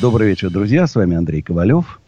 Добрый 0.00 0.28
вечер, 0.28 0.48
друзья. 0.48 0.86
С 0.86 0.94
вами 0.94 1.16
Андрей 1.16 1.42
Ковалев. 1.42 1.98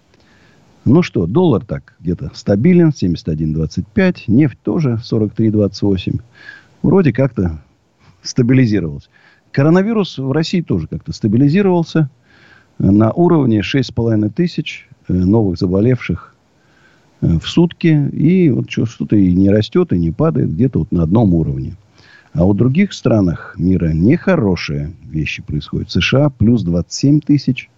Ну 0.85 1.03
что, 1.03 1.27
доллар 1.27 1.65
так 1.65 1.97
где-то 1.99 2.31
стабилен, 2.35 2.91
71.25. 2.91 4.25
Нефть 4.29 4.59
тоже 4.63 5.01
43.28. 5.03 6.21
Вроде 6.83 7.13
как-то 7.13 7.61
стабилизировалась. 8.23 9.11
Коронавирус 9.51 10.19
в 10.19 10.31
России 10.31 10.61
тоже 10.61 10.87
как-то 10.87 11.13
стабилизировался. 11.13 12.09
На 12.79 13.11
уровне 13.11 13.59
6,5 13.59 14.31
тысяч 14.31 14.89
э, 15.09 15.13
новых 15.13 15.59
заболевших 15.59 16.37
э, 17.23 17.39
в 17.41 17.49
сутки. 17.49 18.09
И 18.13 18.51
вот 18.51 18.71
что-то 18.71 19.17
и 19.17 19.35
не 19.35 19.51
растет, 19.51 19.93
и 19.93 19.99
не 19.99 20.13
падает. 20.13 20.53
Где-то 20.53 20.79
вот 20.79 20.93
на 20.93 21.03
одном 21.03 21.35
уровне. 21.35 21.75
А 22.35 22.47
в 22.47 22.55
других 22.55 22.93
странах 22.93 23.57
мира 23.59 23.89
нехорошие 23.89 24.93
вещи 25.03 25.43
происходят. 25.43 25.91
США 25.91 26.31
плюс 26.31 26.63
27 26.63 27.19
тысяч. 27.19 27.69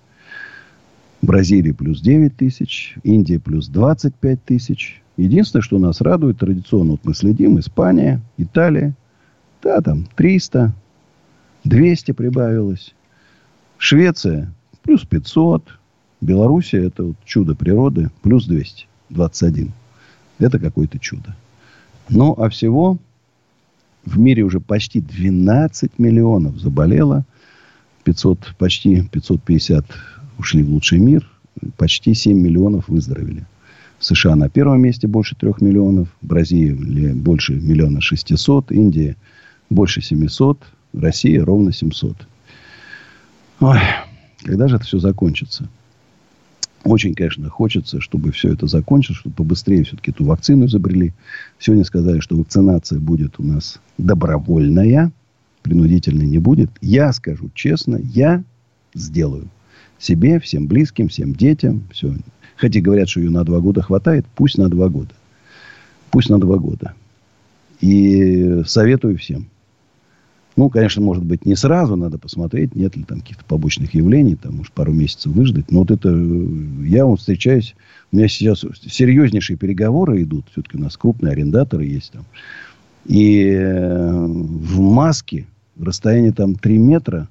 Бразилия 1.22 1.72
плюс 1.72 2.00
9 2.00 2.36
тысяч. 2.36 2.96
Индия 3.04 3.38
плюс 3.38 3.68
25 3.68 4.44
тысяч. 4.44 5.00
Единственное, 5.16 5.62
что 5.62 5.78
нас 5.78 6.00
радует, 6.00 6.38
традиционно 6.38 6.92
вот 6.92 7.00
мы 7.04 7.14
следим, 7.14 7.60
Испания, 7.60 8.20
Италия. 8.38 8.94
Да, 9.62 9.80
там 9.80 10.08
300, 10.16 10.74
200 11.64 12.12
прибавилось. 12.12 12.94
Швеция 13.78 14.52
плюс 14.82 15.04
500. 15.04 15.78
Белоруссия 16.20 16.84
это 16.86 17.04
вот 17.04 17.16
чудо 17.24 17.54
природы 17.54 18.10
плюс 18.22 18.46
200, 18.46 18.86
21. 19.10 19.72
Это 20.38 20.58
какое-то 20.58 20.98
чудо. 20.98 21.36
Ну, 22.08 22.32
а 22.36 22.48
всего 22.48 22.98
в 24.04 24.18
мире 24.18 24.42
уже 24.42 24.58
почти 24.58 25.00
12 25.00 25.98
миллионов 25.98 26.58
заболело. 26.58 27.24
500, 28.04 28.54
почти 28.58 29.02
550 29.02 29.84
ушли 30.42 30.62
в 30.64 30.70
лучший 30.70 30.98
мир. 30.98 31.28
Почти 31.76 32.14
7 32.14 32.36
миллионов 32.36 32.88
выздоровели. 32.88 33.46
США 34.00 34.34
на 34.34 34.48
первом 34.48 34.82
месте 34.82 35.06
больше 35.06 35.36
3 35.36 35.54
миллионов. 35.60 36.08
Бразилия 36.20 37.14
больше 37.14 37.54
миллиона 37.54 38.00
600. 38.00 38.72
Индия 38.72 39.16
больше 39.70 40.02
700. 40.02 40.58
Россия 40.92 41.44
ровно 41.44 41.72
700. 41.72 42.16
Ой, 43.60 43.78
когда 44.42 44.66
же 44.66 44.76
это 44.76 44.84
все 44.84 44.98
закончится? 44.98 45.68
Очень, 46.84 47.14
конечно, 47.14 47.48
хочется, 47.48 48.00
чтобы 48.00 48.32
все 48.32 48.52
это 48.52 48.66
закончилось, 48.66 49.20
чтобы 49.20 49.36
побыстрее 49.36 49.84
все-таки 49.84 50.10
эту 50.10 50.24
вакцину 50.24 50.66
изобрели. 50.66 51.12
Сегодня 51.60 51.84
сказали, 51.84 52.18
что 52.18 52.36
вакцинация 52.36 52.98
будет 52.98 53.38
у 53.38 53.44
нас 53.44 53.78
добровольная, 53.98 55.12
принудительной 55.62 56.26
не 56.26 56.38
будет. 56.38 56.70
Я 56.80 57.12
скажу 57.12 57.50
честно, 57.54 58.00
я 58.02 58.42
сделаю. 58.94 59.48
Себе, 60.02 60.40
всем 60.40 60.66
близким, 60.66 61.08
всем 61.08 61.32
детям. 61.32 61.84
Все. 61.92 62.12
Хотя 62.56 62.80
говорят, 62.80 63.08
что 63.08 63.20
ее 63.20 63.30
на 63.30 63.44
два 63.44 63.60
года 63.60 63.82
хватает, 63.82 64.26
пусть 64.34 64.58
на 64.58 64.68
два 64.68 64.88
года. 64.88 65.12
Пусть 66.10 66.28
на 66.28 66.40
два 66.40 66.56
года. 66.56 66.94
И 67.80 68.62
советую 68.66 69.16
всем. 69.16 69.46
Ну, 70.56 70.70
конечно, 70.70 71.00
может 71.02 71.24
быть, 71.24 71.46
не 71.46 71.54
сразу 71.54 71.94
надо 71.94 72.18
посмотреть, 72.18 72.74
нет 72.74 72.96
ли 72.96 73.04
там 73.04 73.20
каких-то 73.20 73.44
побочных 73.44 73.94
явлений, 73.94 74.34
там, 74.34 74.56
может, 74.56 74.72
пару 74.72 74.92
месяцев 74.92 75.32
выждать. 75.32 75.70
Но 75.70 75.80
вот 75.80 75.92
это, 75.92 76.08
я 76.84 77.06
вот 77.06 77.20
встречаюсь, 77.20 77.76
у 78.10 78.16
меня 78.16 78.26
сейчас 78.26 78.64
серьезнейшие 78.84 79.56
переговоры 79.56 80.20
идут, 80.24 80.46
все-таки 80.50 80.78
у 80.78 80.80
нас 80.80 80.96
крупные 80.96 81.30
арендаторы 81.30 81.84
есть 81.84 82.10
там. 82.10 82.24
И 83.06 83.44
э, 83.46 84.26
в 84.26 84.80
маске, 84.80 85.46
в 85.76 85.84
расстоянии 85.84 86.30
там 86.30 86.56
3 86.56 86.78
метра, 86.78 87.28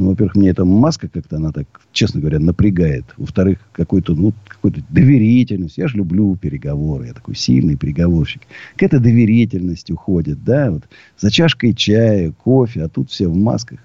ну, 0.00 0.10
во-первых, 0.10 0.34
мне 0.34 0.48
эта 0.48 0.64
маска 0.64 1.08
как-то, 1.08 1.36
она 1.36 1.52
так, 1.52 1.66
честно 1.92 2.20
говоря, 2.20 2.38
напрягает. 2.38 3.04
Во-вторых, 3.18 3.58
какой-то, 3.72 4.14
ну, 4.14 4.32
какой-то 4.48 4.80
доверительность. 4.88 5.76
Я 5.76 5.88
же 5.88 5.98
люблю 5.98 6.34
переговоры. 6.36 7.08
Я 7.08 7.12
такой 7.12 7.36
сильный 7.36 7.76
переговорщик. 7.76 8.42
Какая-то 8.72 8.98
доверительность 8.98 9.90
уходит, 9.90 10.42
да, 10.42 10.70
вот. 10.70 10.84
За 11.18 11.30
чашкой 11.30 11.74
чая, 11.74 12.32
кофе, 12.32 12.84
а 12.84 12.88
тут 12.88 13.10
все 13.10 13.28
в 13.28 13.36
масках. 13.36 13.78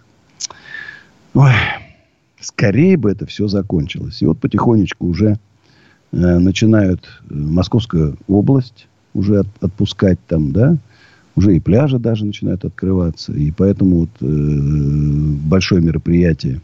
Ой, 1.34 1.52
скорее 2.40 2.96
бы 2.96 3.12
это 3.12 3.26
все 3.26 3.50
закончилось. 3.50 4.22
И 4.22 4.26
вот 4.26 4.40
потихонечку 4.40 5.08
уже 5.08 5.38
э, 6.14 6.18
начинают 6.40 7.06
э, 7.30 7.34
Московская 7.34 8.16
область 8.30 8.88
уже 9.14 9.40
от, 9.40 9.48
отпускать 9.60 10.20
там, 10.28 10.54
да, 10.54 10.78
уже 11.36 11.56
и 11.56 11.60
пляжи 11.60 12.00
даже 12.00 12.26
начинают 12.26 12.66
открываться. 12.66 13.34
И 13.34 13.52
поэтому 13.52 14.02
вот, 14.02 14.10
э, 14.22 14.26
большое 14.26 15.82
мероприятие 15.82 16.62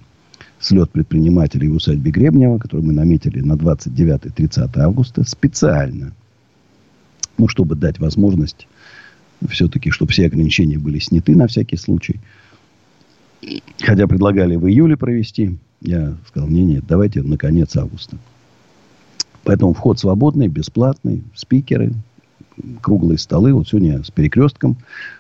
слет 0.59 0.90
предпринимателей 0.92 1.68
в 1.68 1.76
усадьбе 1.76 2.12
Гребнева, 2.12 2.58
который 2.58 2.81
мы 2.81 2.94
наметили 2.94 3.42
на 3.42 3.54
29-30 3.54 4.78
августа, 4.78 5.24
специально, 5.28 6.14
ну, 7.38 7.48
чтобы 7.48 7.76
дать 7.76 8.00
возможность 8.00 8.68
все-таки, 9.50 9.90
чтобы 9.90 10.12
все 10.12 10.28
ограничения 10.28 10.78
были 10.78 11.00
сняты 11.00 11.36
на 11.36 11.48
всякий 11.48 11.78
случай. 11.78 12.20
Хотя 13.80 14.08
предлагали 14.08 14.56
в 14.56 14.68
июле 14.68 14.96
провести. 14.96 15.58
Я 15.81 16.16
сказал, 16.28 16.48
не, 16.48 16.64
нет, 16.64 16.84
давайте 16.88 17.24
на 17.24 17.38
конец 17.38 17.76
августа. 17.76 18.18
Поэтому 19.44 19.74
вход 19.74 20.00
свободный, 20.00 20.48
бесплатный, 20.48 21.24
спикеры, 21.34 21.94
круглые 22.81 23.17
столы. 23.17 23.53
Вот 23.53 23.67
сегодня 23.67 24.03
с 24.03 24.12
перекрестком. 24.12 24.78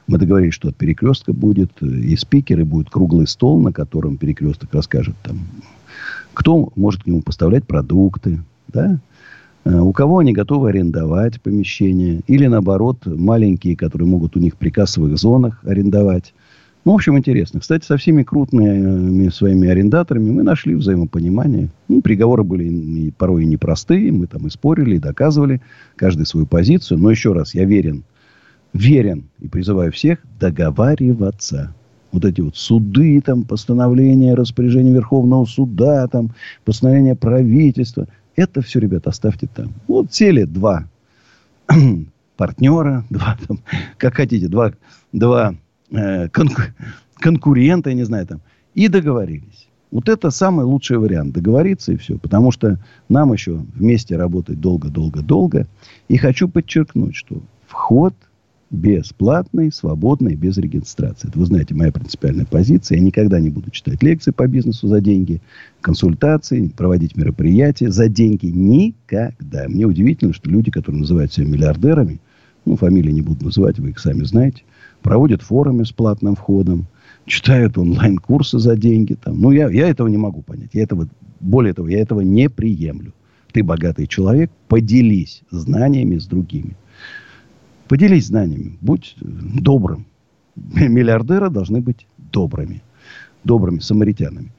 Мы 0.07 0.17
договорились, 0.17 0.53
что 0.53 0.69
от 0.69 0.75
перекрестка 0.75 1.33
будет 1.33 1.71
э, 1.81 1.85
и 1.85 2.15
спикер, 2.15 2.59
и 2.59 2.63
будет 2.63 2.89
круглый 2.89 3.27
стол, 3.27 3.59
на 3.59 3.71
котором 3.71 4.17
перекресток 4.17 4.73
расскажет 4.73 5.15
там, 5.23 5.39
кто 6.33 6.71
может 6.75 7.03
к 7.03 7.07
нему 7.07 7.21
поставлять 7.21 7.65
продукты, 7.65 8.41
да, 8.67 8.99
э, 9.65 9.77
у 9.77 9.91
кого 9.93 10.19
они 10.19 10.33
готовы 10.33 10.69
арендовать 10.69 11.41
помещение, 11.41 12.21
или 12.27 12.47
наоборот, 12.47 13.05
маленькие, 13.05 13.75
которые 13.75 14.07
могут 14.07 14.35
у 14.35 14.39
них 14.39 14.57
при 14.57 14.69
кассовых 14.69 15.17
зонах 15.17 15.63
арендовать. 15.63 16.33
Ну, 16.83 16.93
в 16.93 16.95
общем, 16.95 17.15
интересно. 17.17 17.59
Кстати, 17.59 17.85
со 17.85 17.97
всеми 17.97 18.23
крупными 18.23 19.29
своими 19.29 19.69
арендаторами 19.69 20.31
мы 20.31 20.41
нашли 20.41 20.73
взаимопонимание. 20.73 21.69
Ну, 21.87 22.01
приговоры 22.01 22.43
были 22.43 23.11
порой 23.11 23.43
и 23.43 23.45
непростые. 23.45 24.11
Мы 24.11 24.25
там 24.25 24.47
и 24.47 24.49
спорили, 24.49 24.95
и 24.95 24.99
доказывали 24.99 25.61
каждый 25.95 26.25
свою 26.25 26.47
позицию. 26.47 26.97
Но 26.97 27.11
еще 27.11 27.33
раз, 27.33 27.53
я 27.53 27.65
верен, 27.65 28.03
верен 28.73 29.25
и 29.39 29.47
призываю 29.47 29.91
всех 29.91 30.19
договариваться. 30.39 31.73
Вот 32.11 32.25
эти 32.25 32.41
вот 32.41 32.57
суды, 32.57 33.21
там, 33.21 33.43
постановления, 33.43 34.33
распоряжения 34.33 34.91
Верховного 34.91 35.45
суда, 35.45 36.07
там, 36.07 36.31
постановления 36.65 37.15
правительства. 37.15 38.07
Это 38.35 38.61
все, 38.61 38.79
ребят, 38.79 39.05
оставьте 39.05 39.47
там. 39.47 39.71
Вот 39.87 40.13
сели 40.13 40.45
два 40.45 40.85
партнера, 42.37 43.05
два, 43.11 43.37
там, 43.47 43.59
как 43.97 44.15
хотите, 44.15 44.47
два, 44.47 44.73
два 45.13 45.55
Э, 45.91 46.29
конку- 46.29 46.73
конкурента, 47.15 47.89
я 47.89 47.95
не 47.95 48.03
знаю, 48.03 48.25
там, 48.25 48.41
и 48.73 48.87
договорились. 48.87 49.67
Вот 49.91 50.07
это 50.07 50.31
самый 50.31 50.65
лучший 50.65 50.97
вариант. 50.97 51.33
Договориться 51.33 51.91
и 51.91 51.97
все. 51.97 52.17
Потому 52.17 52.51
что 52.51 52.79
нам 53.09 53.33
еще 53.33 53.59
вместе 53.75 54.15
работать 54.15 54.59
долго-долго-долго. 54.61 55.67
И 56.07 56.17
хочу 56.17 56.47
подчеркнуть, 56.47 57.15
что 57.15 57.41
вход 57.67 58.13
бесплатный, 58.69 59.69
свободный, 59.69 60.35
без 60.35 60.57
регистрации. 60.57 61.27
Это, 61.27 61.37
вы 61.37 61.45
знаете, 61.45 61.75
моя 61.75 61.91
принципиальная 61.91 62.45
позиция. 62.45 62.99
Я 62.99 63.03
никогда 63.03 63.41
не 63.41 63.49
буду 63.49 63.69
читать 63.69 64.01
лекции 64.01 64.31
по 64.31 64.47
бизнесу 64.47 64.87
за 64.87 65.01
деньги, 65.01 65.41
консультации, 65.81 66.69
проводить 66.69 67.17
мероприятия 67.17 67.91
за 67.91 68.07
деньги. 68.07 68.45
Никогда. 68.45 69.67
Мне 69.67 69.83
удивительно, 69.83 70.31
что 70.31 70.49
люди, 70.49 70.71
которые 70.71 71.01
называют 71.01 71.33
себя 71.33 71.47
миллиардерами, 71.47 72.21
ну, 72.63 72.77
фамилии 72.77 73.11
не 73.11 73.21
буду 73.21 73.43
называть, 73.43 73.77
вы 73.79 73.89
их 73.89 73.99
сами 73.99 74.23
знаете, 74.23 74.63
проводят 75.01 75.41
форумы 75.41 75.85
с 75.85 75.91
платным 75.91 76.35
входом, 76.35 76.87
читают 77.25 77.77
онлайн-курсы 77.77 78.59
за 78.59 78.75
деньги. 78.75 79.15
Там. 79.15 79.39
Ну, 79.39 79.51
я, 79.51 79.69
я 79.69 79.89
этого 79.89 80.07
не 80.07 80.17
могу 80.17 80.41
понять. 80.41 80.71
Я 80.73 80.83
этого, 80.83 81.07
более 81.39 81.73
того, 81.73 81.87
я 81.87 81.99
этого 81.99 82.21
не 82.21 82.49
приемлю. 82.49 83.13
Ты 83.51 83.63
богатый 83.63 84.07
человек, 84.07 84.51
поделись 84.67 85.43
знаниями 85.51 86.17
с 86.17 86.25
другими. 86.25 86.75
Поделись 87.87 88.27
знаниями, 88.27 88.77
будь 88.81 89.15
добрым. 89.19 90.05
Миллиардеры 90.55 91.49
должны 91.49 91.81
быть 91.81 92.07
добрыми. 92.31 92.81
добрыми 93.43 93.79
самаритянами. 93.79 94.51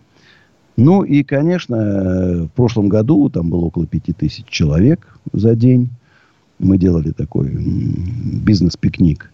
Ну 0.76 1.02
и, 1.02 1.22
конечно, 1.22 2.46
в 2.46 2.48
прошлом 2.54 2.88
году 2.88 3.28
там 3.28 3.50
было 3.50 3.66
около 3.66 3.86
пяти 3.86 4.12
тысяч 4.12 4.46
человек 4.46 5.18
за 5.32 5.54
день. 5.54 5.90
Мы 6.58 6.78
делали 6.78 7.10
такой 7.10 7.50
бизнес-пикник. 7.50 9.31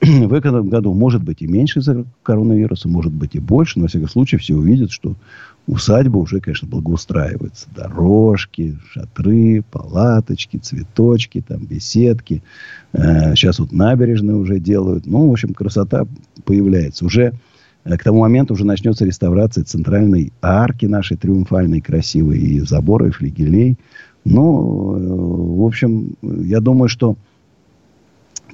В 0.00 0.32
этом 0.32 0.68
году 0.68 0.94
может 0.94 1.22
быть 1.22 1.42
и 1.42 1.46
меньше 1.46 1.80
из-за 1.80 2.04
коронавируса, 2.22 2.88
может 2.88 3.12
быть 3.12 3.34
и 3.34 3.40
больше. 3.40 3.78
Но, 3.78 3.84
во 3.84 3.88
всяком 3.88 4.08
случае, 4.08 4.38
все 4.38 4.54
увидят, 4.54 4.92
что 4.92 5.16
усадьба 5.66 6.18
уже, 6.18 6.40
конечно, 6.40 6.68
благоустраивается. 6.68 7.66
Дорожки, 7.74 8.78
шатры, 8.92 9.64
палаточки, 9.70 10.56
цветочки, 10.58 11.44
там, 11.46 11.64
беседки. 11.64 12.42
Э, 12.92 13.34
сейчас 13.34 13.58
вот 13.58 13.72
набережные 13.72 14.36
уже 14.36 14.60
делают. 14.60 15.06
Ну, 15.06 15.28
в 15.28 15.32
общем, 15.32 15.52
красота 15.52 16.06
появляется. 16.44 17.04
Уже 17.04 17.32
э, 17.84 17.96
к 17.96 18.04
тому 18.04 18.20
моменту 18.20 18.54
уже 18.54 18.64
начнется 18.64 19.04
реставрация 19.04 19.64
центральной 19.64 20.32
арки 20.40 20.86
нашей 20.86 21.16
триумфальной, 21.16 21.80
красивой, 21.80 22.38
и 22.38 22.60
забора, 22.60 23.08
и 23.08 23.10
флигелей. 23.10 23.76
Ну, 24.24 24.96
э, 24.96 25.60
в 25.60 25.64
общем, 25.64 26.14
я 26.22 26.60
думаю, 26.60 26.88
что 26.88 27.16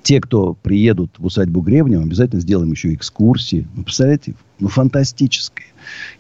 те, 0.05 0.21
кто 0.21 0.53
приедут 0.53 1.19
в 1.19 1.25
усадьбу 1.25 1.63
Гребнева, 1.63 2.05
обязательно 2.05 2.41
сделаем 2.41 2.71
еще 2.71 2.93
экскурсии. 2.93 3.67
Вы 3.75 3.85
представляете, 3.85 4.35
ну, 4.61 4.69
фантастическая 4.69 5.67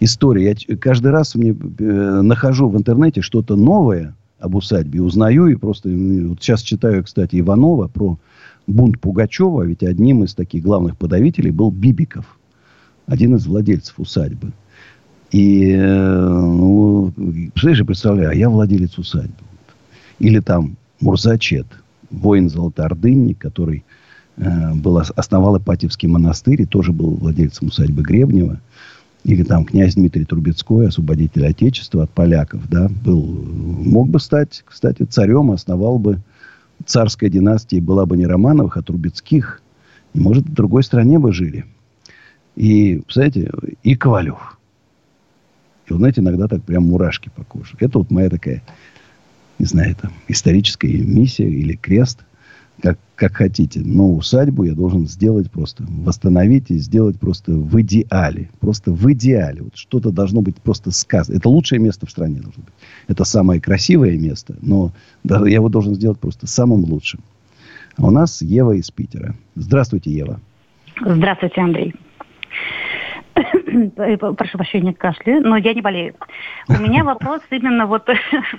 история. 0.00 0.56
Я 0.68 0.76
каждый 0.76 1.12
раз 1.12 1.34
мне 1.34 1.50
э, 1.50 2.20
нахожу 2.22 2.68
в 2.68 2.76
интернете 2.78 3.20
что-то 3.20 3.56
новое 3.56 4.14
об 4.40 4.54
усадьбе, 4.56 5.02
узнаю 5.02 5.46
и 5.46 5.54
просто... 5.54 5.90
Вот 5.90 6.42
сейчас 6.42 6.62
читаю, 6.62 7.04
кстати, 7.04 7.38
Иванова 7.38 7.88
про 7.88 8.18
бунт 8.66 8.98
Пугачева, 9.00 9.62
ведь 9.62 9.82
одним 9.82 10.24
из 10.24 10.34
таких 10.34 10.64
главных 10.64 10.96
подавителей 10.96 11.50
был 11.50 11.70
Бибиков, 11.70 12.38
один 13.06 13.36
из 13.36 13.46
владельцев 13.46 14.00
усадьбы. 14.00 14.52
И, 15.30 15.72
э, 15.72 16.28
ну, 16.30 17.12
представляешь, 17.52 17.86
представляю, 17.86 18.30
а 18.30 18.34
я 18.34 18.48
владелец 18.48 18.96
усадьбы. 18.96 19.44
Или 20.20 20.40
там 20.40 20.76
Мурзачет– 21.00 21.66
воин 22.10 22.48
Золотоордынник, 22.48 23.38
который 23.38 23.84
э, 24.36 24.74
был, 24.74 24.98
основал 24.98 25.58
Ипатьевский 25.58 26.08
монастырь 26.08 26.62
и 26.62 26.66
тоже 26.66 26.92
был 26.92 27.14
владельцем 27.14 27.68
усадьбы 27.68 28.02
Гребнева. 28.02 28.60
Или 29.24 29.42
там 29.42 29.64
князь 29.64 29.94
Дмитрий 29.94 30.26
Трубецкой, 30.26 30.88
освободитель 30.88 31.46
Отечества 31.46 32.02
от 32.02 32.10
поляков, 32.10 32.68
да, 32.68 32.88
был, 33.04 33.22
мог 33.22 34.08
бы 34.08 34.20
стать, 34.20 34.62
кстати, 34.66 35.04
царем, 35.04 35.50
основал 35.50 35.98
бы 35.98 36.20
царская 36.84 37.30
династия, 37.30 37.80
была 37.80 38.04
бы 38.04 38.18
не 38.18 38.26
Романовых, 38.26 38.76
а 38.76 38.82
Трубецких. 38.82 39.62
И, 40.12 40.20
может, 40.20 40.44
в 40.44 40.52
другой 40.52 40.82
стране 40.82 41.18
бы 41.18 41.32
жили. 41.32 41.64
И, 42.54 43.00
представляете, 43.04 43.50
и 43.82 43.96
Ковалев. 43.96 44.58
И, 45.86 45.92
вот, 45.92 45.98
знаете, 45.98 46.20
иногда 46.20 46.46
так 46.46 46.62
прям 46.62 46.84
мурашки 46.84 47.30
по 47.34 47.44
коже. 47.44 47.76
Это 47.80 47.98
вот 47.98 48.10
моя 48.10 48.30
такая 48.30 48.62
не 49.58 49.66
знаю, 49.66 49.92
это 49.92 50.10
историческая 50.28 50.92
миссия 50.92 51.48
или 51.48 51.74
крест, 51.74 52.24
как, 52.82 52.98
как 53.14 53.34
хотите. 53.36 53.80
Но 53.84 54.14
усадьбу 54.14 54.64
я 54.64 54.74
должен 54.74 55.06
сделать 55.06 55.50
просто, 55.50 55.84
восстановить 55.88 56.70
и 56.70 56.78
сделать 56.78 57.18
просто 57.18 57.52
в 57.52 57.80
идеале. 57.80 58.50
Просто 58.60 58.92
в 58.92 59.12
идеале. 59.12 59.62
Вот 59.62 59.76
что-то 59.76 60.10
должно 60.10 60.42
быть 60.42 60.56
просто 60.56 60.90
сказано. 60.90 61.36
Это 61.36 61.48
лучшее 61.48 61.78
место 61.78 62.06
в 62.06 62.10
стране 62.10 62.40
должно 62.40 62.64
быть. 62.64 62.74
Это 63.06 63.24
самое 63.24 63.60
красивое 63.60 64.18
место, 64.18 64.56
но 64.60 64.92
я 65.24 65.46
его 65.46 65.68
должен 65.68 65.94
сделать 65.94 66.18
просто 66.18 66.46
самым 66.46 66.84
лучшим. 66.84 67.20
А 67.96 68.06
у 68.06 68.10
нас 68.10 68.42
Ева 68.42 68.72
из 68.72 68.90
Питера. 68.90 69.34
Здравствуйте, 69.54 70.10
Ева. 70.10 70.40
Здравствуйте, 71.00 71.60
Андрей. 71.60 71.94
Прошу 73.34 74.58
прощения, 74.58 74.94
кашля, 74.94 75.40
но 75.40 75.56
я 75.56 75.74
не 75.74 75.80
болею. 75.80 76.14
У 76.68 76.74
меня 76.74 77.04
вопрос 77.04 77.42
именно 77.50 77.86
вот 77.86 78.08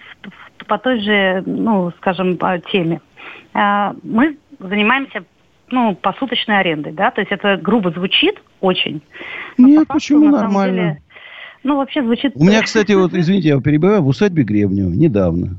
по 0.68 0.78
той 0.78 1.00
же, 1.02 1.44
ну, 1.46 1.92
скажем, 1.98 2.38
теме. 2.72 3.02
А, 3.54 3.96
мы 4.04 4.38
занимаемся 4.60 5.24
ну, 5.72 5.96
посуточной 5.96 6.60
арендой, 6.60 6.94
да, 6.94 7.12
то 7.12 7.22
есть 7.22 7.32
это 7.32 7.58
грубо 7.58 7.92
звучит 7.92 8.36
очень. 8.62 9.02
Нет, 9.58 9.88
почему 9.88 10.30
нормально? 10.30 10.74
Деле, 10.74 11.02
ну, 11.64 11.78
вообще 11.78 12.04
звучит... 12.04 12.34
У 12.36 12.44
меня, 12.44 12.62
кстати, 12.64 12.92
вот, 12.92 13.14
извините, 13.14 13.50
я 13.50 13.62
перебиваю, 13.62 14.04
в 14.04 14.08
усадьбе 14.08 14.44
Гребнева 14.44 14.90
недавно 14.90 15.56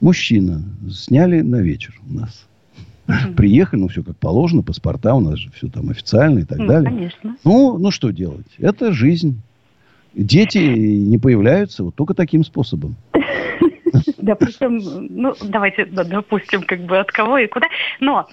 мужчина 0.00 0.62
сняли 0.90 1.40
на 1.40 1.60
вечер 1.60 1.94
у 2.08 2.14
нас. 2.14 2.47
Приехали, 3.36 3.80
ну, 3.80 3.88
все 3.88 4.02
как 4.02 4.16
положено, 4.16 4.62
паспорта 4.62 5.14
у 5.14 5.20
нас 5.20 5.38
же 5.38 5.50
все 5.52 5.68
там 5.68 5.90
официально 5.90 6.40
и 6.40 6.44
так 6.44 6.58
ну, 6.58 6.66
далее. 6.66 6.90
Конечно. 6.90 7.36
Ну, 7.44 7.78
ну, 7.78 7.90
что 7.90 8.10
делать? 8.10 8.46
Это 8.58 8.92
жизнь. 8.92 9.40
Дети 10.14 10.58
не 10.58 11.18
появляются 11.18 11.84
вот 11.84 11.94
только 11.94 12.14
таким 12.14 12.44
способом. 12.44 12.96
Причем, 14.38 14.80
ну, 15.10 15.34
давайте 15.42 15.84
допустим, 15.84 16.62
как 16.62 16.80
бы 16.80 16.98
от 16.98 17.10
кого 17.10 17.38
и 17.38 17.46
куда. 17.46 17.68
Но, 18.00 18.26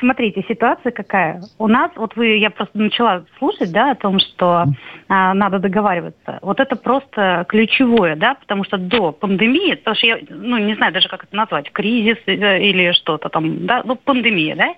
смотрите, 0.00 0.44
ситуация 0.48 0.92
какая. 0.92 1.42
У 1.58 1.68
нас, 1.68 1.90
вот 1.96 2.16
вы, 2.16 2.36
я 2.38 2.50
просто 2.50 2.78
начала 2.78 3.24
слушать, 3.38 3.72
да, 3.72 3.92
о 3.92 3.94
том, 3.94 4.18
что 4.18 4.66
а, 5.08 5.34
надо 5.34 5.58
договариваться. 5.58 6.38
Вот 6.42 6.60
это 6.60 6.76
просто 6.76 7.46
ключевое, 7.48 8.16
да, 8.16 8.34
потому 8.34 8.64
что 8.64 8.76
до 8.76 9.12
пандемии, 9.12 9.74
потому 9.74 9.96
что 9.96 10.06
я, 10.06 10.18
ну, 10.28 10.58
не 10.58 10.74
знаю 10.74 10.92
даже, 10.92 11.08
как 11.08 11.24
это 11.24 11.34
назвать, 11.34 11.70
кризис 11.72 12.18
э, 12.26 12.62
или 12.62 12.92
что-то 12.92 13.28
там, 13.28 13.66
да, 13.66 13.82
ну, 13.84 13.96
пандемия, 13.96 14.56
да, 14.56 14.74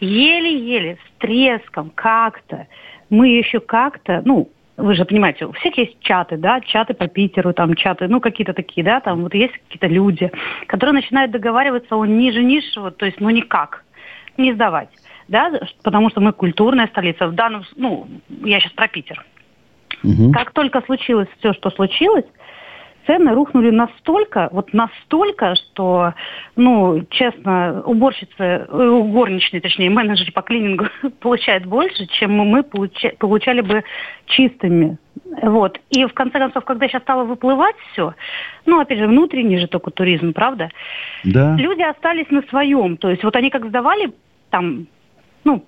еле-еле, 0.00 0.96
с 0.96 1.20
треском, 1.20 1.90
как-то, 1.94 2.66
мы 3.10 3.28
еще 3.28 3.60
как-то, 3.60 4.22
ну, 4.24 4.50
вы 4.76 4.94
же 4.94 5.04
понимаете, 5.04 5.46
у 5.46 5.52
всех 5.52 5.76
есть 5.76 6.00
чаты, 6.00 6.36
да, 6.36 6.60
чаты 6.60 6.94
по 6.94 7.06
Питеру, 7.06 7.52
там 7.52 7.74
чаты, 7.74 8.08
ну, 8.08 8.20
какие-то 8.20 8.52
такие, 8.52 8.84
да, 8.84 9.00
там 9.00 9.22
вот 9.22 9.34
есть 9.34 9.52
какие-то 9.52 9.86
люди, 9.86 10.30
которые 10.66 10.94
начинают 10.94 11.32
договариваться 11.32 11.96
о 11.96 12.06
ниже 12.06 12.42
низшего, 12.42 12.90
то 12.90 13.06
есть, 13.06 13.20
ну, 13.20 13.30
никак, 13.30 13.84
не 14.36 14.52
сдавать, 14.52 14.88
да, 15.28 15.52
потому 15.82 16.10
что 16.10 16.20
мы 16.20 16.32
культурная 16.32 16.86
столица, 16.86 17.28
в 17.28 17.34
данном, 17.34 17.64
ну, 17.76 18.08
я 18.44 18.60
сейчас 18.60 18.72
про 18.72 18.88
Питер. 18.88 19.24
Угу. 20.02 20.32
Как 20.32 20.52
только 20.52 20.80
случилось 20.82 21.28
все, 21.38 21.52
что 21.52 21.70
случилось, 21.70 22.24
цены 23.10 23.34
рухнули 23.34 23.70
настолько, 23.70 24.48
вот 24.52 24.72
настолько, 24.72 25.56
что, 25.56 26.14
ну, 26.54 27.04
честно, 27.10 27.82
уборщицы, 27.84 28.28
э, 28.38 28.66
горничные, 28.68 29.60
точнее, 29.60 29.90
менеджеры 29.90 30.30
по 30.30 30.42
клинингу 30.42 30.86
получают 31.20 31.66
больше, 31.66 32.06
чем 32.06 32.32
мы 32.32 32.62
получа, 32.62 33.10
получали 33.18 33.62
бы 33.62 33.82
чистыми. 34.26 34.98
Вот. 35.42 35.80
И 35.90 36.04
в 36.04 36.12
конце 36.12 36.38
концов, 36.38 36.64
когда 36.64 36.86
сейчас 36.86 37.02
стало 37.02 37.24
выплывать 37.24 37.76
все, 37.92 38.14
ну, 38.66 38.80
опять 38.80 38.98
же, 38.98 39.08
внутренний 39.08 39.58
же 39.58 39.66
только 39.66 39.90
туризм, 39.90 40.32
правда? 40.32 40.70
Да. 41.24 41.56
Люди 41.56 41.82
остались 41.82 42.30
на 42.30 42.42
своем. 42.42 42.96
То 42.96 43.10
есть 43.10 43.24
вот 43.24 43.34
они 43.34 43.50
как 43.50 43.66
сдавали 43.66 44.12
там, 44.50 44.86
ну, 45.44 45.64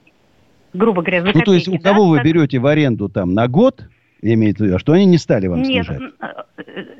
грубо 0.72 1.02
говоря, 1.02 1.22
за 1.22 1.26
Ну, 1.26 1.32
копейки, 1.32 1.46
то 1.46 1.54
есть 1.54 1.68
у 1.68 1.78
кого 1.78 2.04
да, 2.04 2.10
вы 2.10 2.22
берете 2.22 2.58
в 2.58 2.66
аренду 2.66 3.08
там 3.08 3.34
на 3.34 3.48
год, 3.48 3.82
имеется 4.22 4.62
в 4.62 4.66
виду, 4.66 4.76
а 4.76 4.78
что 4.78 4.92
они 4.92 5.06
не 5.06 5.18
стали 5.18 5.48
вам 5.48 5.62
нет, 5.62 5.86
снижать? 5.86 6.12
Э, 6.20 6.42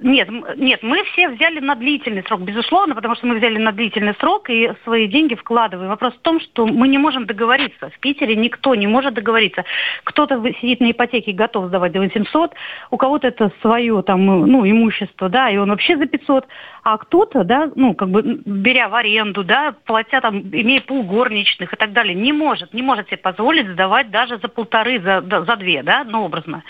нет, 0.03 0.29
нет, 0.57 0.83
мы 0.83 1.05
все 1.05 1.29
взяли 1.29 1.61
на 1.61 1.75
длительный 1.77 2.25
срок, 2.25 2.41
безусловно, 2.41 2.95
потому 2.95 3.15
что 3.15 3.27
мы 3.27 3.37
взяли 3.37 3.59
на 3.59 3.73
длительный 3.73 4.15
срок 4.19 4.51
и 4.51 4.73
свои 4.85 5.07
деньги 5.07 5.35
вкладываем. 5.35 5.89
Вопрос 5.89 6.15
в 6.15 6.21
том, 6.21 6.41
что 6.41 6.67
мы 6.67 6.89
не 6.89 6.99
можем 6.99 7.27
договориться. 7.27 7.91
В 7.91 7.99
Питере 8.01 8.35
никто 8.35 8.75
не 8.75 8.87
может 8.87 9.15
договориться. 9.15 9.65
Кто-то 10.05 10.43
сидит 10.61 10.81
на 10.81 10.91
ипотеке 10.91 11.31
и 11.31 11.35
готов 11.35 11.69
сдавать 11.69 11.93
за 11.93 12.01
800, 12.01 12.53
у 12.91 12.97
кого-то 12.97 13.29
это 13.29 13.53
свое 13.61 14.03
там, 14.03 14.27
ну, 14.27 14.69
имущество, 14.69 15.29
да, 15.29 15.49
и 15.51 15.57
он 15.57 15.71
вообще 15.71 15.97
за 15.97 16.07
500, 16.07 16.47
а 16.83 16.99
кто-то, 16.99 17.45
да, 17.45 17.71
ну, 17.77 17.95
как 17.95 18.11
бы 18.11 18.41
беря 18.45 18.89
в 18.89 18.95
аренду, 18.95 19.45
да, 19.45 19.75
платя 19.85 20.21
там, 20.21 20.41
имея 20.41 20.81
полгорничных 20.81 21.73
и 21.73 21.77
так 21.77 21.93
далее, 21.93 22.15
не 22.15 22.33
может, 22.33 22.75
не 22.75 22.83
может 22.83 23.07
себе 23.07 23.19
позволить 23.19 23.69
сдавать 23.69 24.11
даже 24.11 24.39
за 24.39 24.49
полторы, 24.49 25.01
за, 25.01 25.23
за 25.23 25.57
две, 25.57 25.83
да, 25.83 26.05
ну, 26.05 26.25
образно. 26.25 26.65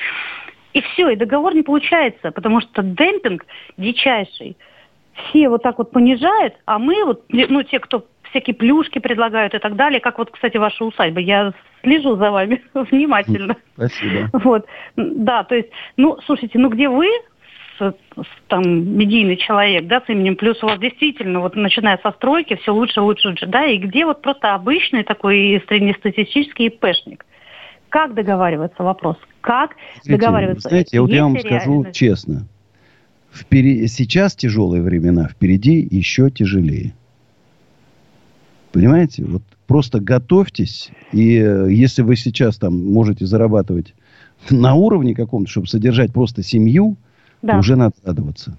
И 0.72 0.80
все, 0.80 1.10
и 1.10 1.16
договор 1.16 1.54
не 1.54 1.62
получается, 1.62 2.30
потому 2.30 2.60
что 2.60 2.82
демпинг 2.82 3.44
дичайший. 3.76 4.56
Все 5.14 5.48
вот 5.48 5.62
так 5.62 5.78
вот 5.78 5.90
понижают, 5.90 6.54
а 6.64 6.78
мы 6.78 7.04
вот, 7.04 7.24
ну, 7.28 7.62
те, 7.62 7.78
кто 7.78 8.06
всякие 8.30 8.54
плюшки 8.54 8.98
предлагают 8.98 9.54
и 9.54 9.58
так 9.58 9.76
далее, 9.76 10.00
как 10.00 10.18
вот, 10.18 10.30
кстати, 10.30 10.56
ваша 10.56 10.84
усадьба. 10.84 11.20
Я 11.20 11.52
слежу 11.82 12.16
за 12.16 12.30
вами 12.30 12.62
внимательно. 12.74 13.56
Спасибо. 13.74 14.30
Вот. 14.32 14.66
Да, 14.96 15.44
то 15.44 15.54
есть, 15.54 15.68
ну, 15.96 16.18
слушайте, 16.24 16.58
ну 16.58 16.70
где 16.70 16.88
вы, 16.88 17.08
с, 17.78 17.94
с, 18.16 18.26
там, 18.48 18.62
медийный 18.62 19.36
человек, 19.36 19.86
да, 19.86 20.00
с 20.00 20.08
именем, 20.08 20.36
плюс 20.36 20.62
у 20.62 20.66
вас 20.66 20.78
действительно, 20.78 21.40
вот 21.40 21.56
начиная 21.56 21.98
со 22.02 22.12
стройки, 22.12 22.56
все 22.56 22.72
лучше, 22.72 23.00
лучше, 23.00 23.28
лучше, 23.28 23.46
да, 23.46 23.66
и 23.66 23.76
где 23.76 24.06
вот 24.06 24.22
просто 24.22 24.54
обычный 24.54 25.04
такой 25.04 25.62
среднестатистический 25.68 26.66
ИПшник? 26.66 27.26
Как 27.88 28.14
договариваться, 28.14 28.82
вопрос? 28.82 29.16
Как 29.42 29.76
знаете, 30.02 30.10
договариваться? 30.10 30.68
Знаете, 30.68 31.00
вот 31.00 31.10
я 31.10 31.24
вам 31.24 31.38
скажу 31.38 31.86
честно. 31.92 32.46
Впереди, 33.32 33.86
сейчас 33.88 34.34
тяжелые 34.34 34.82
времена, 34.82 35.28
впереди 35.28 35.86
еще 35.90 36.30
тяжелее. 36.30 36.94
Понимаете? 38.72 39.24
Вот 39.24 39.42
просто 39.66 40.00
готовьтесь. 40.00 40.90
И 41.12 41.36
э, 41.36 41.68
если 41.70 42.02
вы 42.02 42.16
сейчас 42.16 42.56
там 42.56 42.92
можете 42.92 43.26
зарабатывать 43.26 43.94
на 44.50 44.74
уровне 44.74 45.14
каком-то, 45.14 45.50
чтобы 45.50 45.66
содержать 45.66 46.12
просто 46.12 46.42
семью, 46.42 46.96
да. 47.42 47.58
уже 47.58 47.76
надо 47.76 47.94
радоваться. 48.04 48.56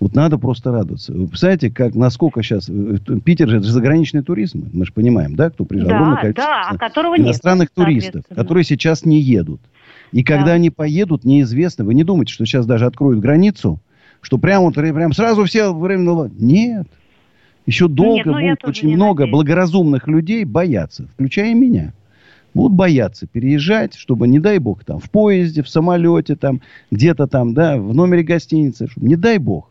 Вот 0.00 0.14
надо 0.14 0.38
просто 0.38 0.72
радоваться. 0.72 1.12
Вы 1.12 1.28
представляете, 1.28 1.70
как, 1.70 1.94
насколько 1.94 2.42
сейчас... 2.42 2.68
Э, 2.68 2.98
Питер 3.24 3.48
же 3.48 3.58
это 3.58 3.66
же 3.66 3.72
заграничный 3.72 4.22
туризм. 4.22 4.68
Мы 4.72 4.86
же 4.86 4.92
понимаем, 4.92 5.36
да, 5.36 5.50
кто 5.50 5.64
приезжал. 5.64 6.16
Да, 6.16 6.32
да, 6.34 6.62
а 6.70 6.76
которого 6.76 7.16
иностранных 7.16 7.68
нет, 7.68 7.86
туристов, 7.86 8.24
которые 8.34 8.64
сейчас 8.64 9.04
не 9.04 9.20
едут. 9.20 9.60
И 10.12 10.22
когда 10.22 10.46
да. 10.46 10.52
они 10.52 10.70
поедут, 10.70 11.24
неизвестно. 11.24 11.84
Вы 11.84 11.94
не 11.94 12.04
думаете, 12.04 12.32
что 12.32 12.44
сейчас 12.44 12.66
даже 12.66 12.86
откроют 12.86 13.20
границу, 13.20 13.80
что 14.20 14.38
прямо, 14.38 14.66
вот, 14.66 14.74
прям 14.74 15.12
сразу 15.12 15.44
все 15.44 15.72
временно... 15.72 16.30
Нет. 16.38 16.88
Еще 17.66 17.88
долго 17.88 18.16
Нет, 18.16 18.26
ну, 18.26 18.32
будет 18.34 18.64
очень 18.64 18.94
много 18.94 19.22
надеюсь. 19.22 19.32
благоразумных 19.32 20.06
людей 20.06 20.44
бояться, 20.44 21.08
включая 21.14 21.54
меня. 21.54 21.94
Будут 22.52 22.76
бояться 22.76 23.26
переезжать, 23.26 23.94
чтобы, 23.94 24.28
не 24.28 24.38
дай 24.38 24.58
бог, 24.58 24.84
там, 24.84 25.00
в 25.00 25.10
поезде, 25.10 25.62
в 25.62 25.68
самолете, 25.68 26.36
там, 26.36 26.60
где-то 26.90 27.26
там, 27.26 27.54
да, 27.54 27.78
в 27.78 27.94
номере 27.94 28.22
гостиницы, 28.22 28.86
чтобы, 28.86 29.08
не 29.08 29.16
дай 29.16 29.38
бог. 29.38 29.70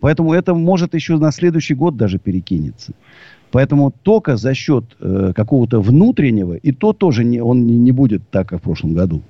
Поэтому 0.00 0.32
это 0.32 0.54
может 0.54 0.94
еще 0.94 1.16
на 1.16 1.32
следующий 1.32 1.74
год 1.74 1.96
даже 1.96 2.18
перекинется. 2.18 2.92
Поэтому 3.50 3.92
только 4.02 4.36
за 4.36 4.54
счет 4.54 4.84
э, 5.00 5.32
какого-то 5.34 5.80
внутреннего, 5.80 6.54
и 6.54 6.72
то 6.72 6.92
тоже 6.92 7.24
не, 7.24 7.40
он 7.40 7.66
не, 7.66 7.76
не 7.76 7.92
будет 7.92 8.28
так, 8.30 8.48
как 8.48 8.60
в 8.60 8.62
прошлом 8.64 8.94
году. 8.94 9.22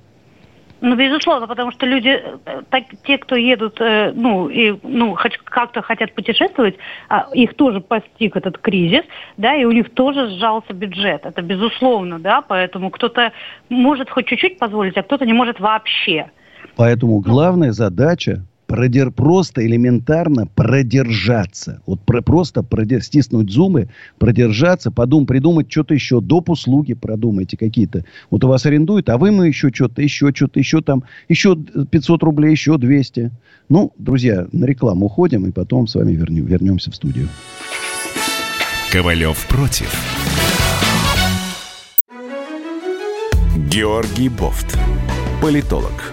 Ну, 0.81 0.95
безусловно, 0.95 1.49
потому 1.49 1.73
что 1.73 1.87
люди, 1.87 2.09
э, 2.09 2.63
так, 2.71 2.85
те, 3.05 3.19
кто 3.19 3.35
едут, 3.35 3.81
э, 3.81 4.13
ну, 4.15 4.49
и, 4.49 4.77
ну, 4.83 5.17
хоть 5.17 5.37
как-то 5.39 5.83
хотят 5.83 6.15
путешествовать, 6.15 6.77
а, 7.09 7.27
их 7.33 7.55
тоже 7.55 7.81
постиг 7.81 8.37
этот 8.37 8.59
кризис, 8.59 9.03
да, 9.37 9.57
и 9.57 9.65
у 9.65 9.73
них 9.73 9.91
тоже 9.95 10.31
сжался 10.31 10.73
бюджет. 10.73 11.25
Это 11.25 11.43
безусловно, 11.43 12.21
да, 12.21 12.43
поэтому 12.43 12.91
кто-то 12.91 13.33
может 13.69 14.09
хоть 14.11 14.27
чуть-чуть 14.27 14.59
позволить, 14.59 14.97
а 14.97 15.03
кто-то 15.03 15.27
не 15.27 15.33
может 15.33 15.59
вообще. 15.59 16.31
Поэтому 16.77 17.15
ну, 17.15 17.21
главная 17.21 17.73
задача 17.73 18.45
продер, 18.69 19.11
просто 19.11 19.67
элементарно 19.67 20.47
продержаться. 20.47 21.83
Вот 21.87 22.01
про, 22.03 22.23
просто 22.23 22.63
продер, 22.63 23.03
стиснуть 23.03 23.51
зубы, 23.51 23.89
продержаться, 24.19 24.93
подум, 24.93 25.27
придумать 25.27 25.73
что-то 25.73 25.95
еще, 25.95 26.21
доп. 26.21 26.51
услуги 26.51 26.95
продумайте 26.95 27.57
какие-то. 27.57 28.05
Вот 28.31 28.45
у 28.45 28.49
вас 28.49 28.67
арендуют, 28.67 29.09
а 29.09 29.19
вы 29.19 29.33
мы 29.33 29.49
еще 29.49 29.71
что-то, 29.75 30.03
еще 30.03 30.31
что-то, 30.33 30.61
еще 30.61 30.83
там, 30.83 31.03
еще 31.29 31.57
500 31.57 32.23
рублей, 32.23 32.53
еще 32.53 32.79
200. 32.79 33.33
Ну, 33.71 33.93
друзья, 33.99 34.47
на 34.53 34.67
рекламу 34.67 35.07
уходим, 35.07 35.47
и 35.47 35.51
потом 35.51 35.89
с 35.89 35.95
вами 35.95 36.13
вернем, 36.13 36.45
вернемся 36.45 36.91
в 36.91 36.95
студию. 36.95 37.29
Ковалев 38.93 39.47
против. 39.49 39.93
Георгий 43.71 44.29
Бофт. 44.29 44.79
Политолог, 45.41 46.13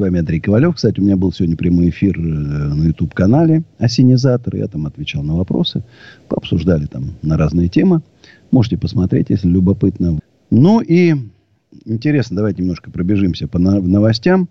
Вами 0.00 0.20
Андрей 0.20 0.40
Ковалев. 0.40 0.76
Кстати, 0.76 0.98
у 0.98 1.02
меня 1.02 1.18
был 1.18 1.30
сегодня 1.30 1.58
прямой 1.58 1.90
эфир 1.90 2.18
э, 2.18 2.22
на 2.22 2.84
YouTube-канале 2.84 3.64
«Осенизатор». 3.78 4.56
Я 4.56 4.66
там 4.66 4.86
отвечал 4.86 5.22
на 5.22 5.36
вопросы. 5.36 5.84
Пообсуждали 6.26 6.86
там 6.86 7.16
на 7.20 7.36
разные 7.36 7.68
темы. 7.68 8.00
Можете 8.50 8.78
посмотреть, 8.78 9.26
если 9.28 9.48
любопытно. 9.48 10.18
Ну 10.50 10.80
и 10.80 11.14
интересно, 11.84 12.36
давайте 12.36 12.62
немножко 12.62 12.90
пробежимся 12.90 13.46
по 13.46 13.58
новостям. 13.58 14.48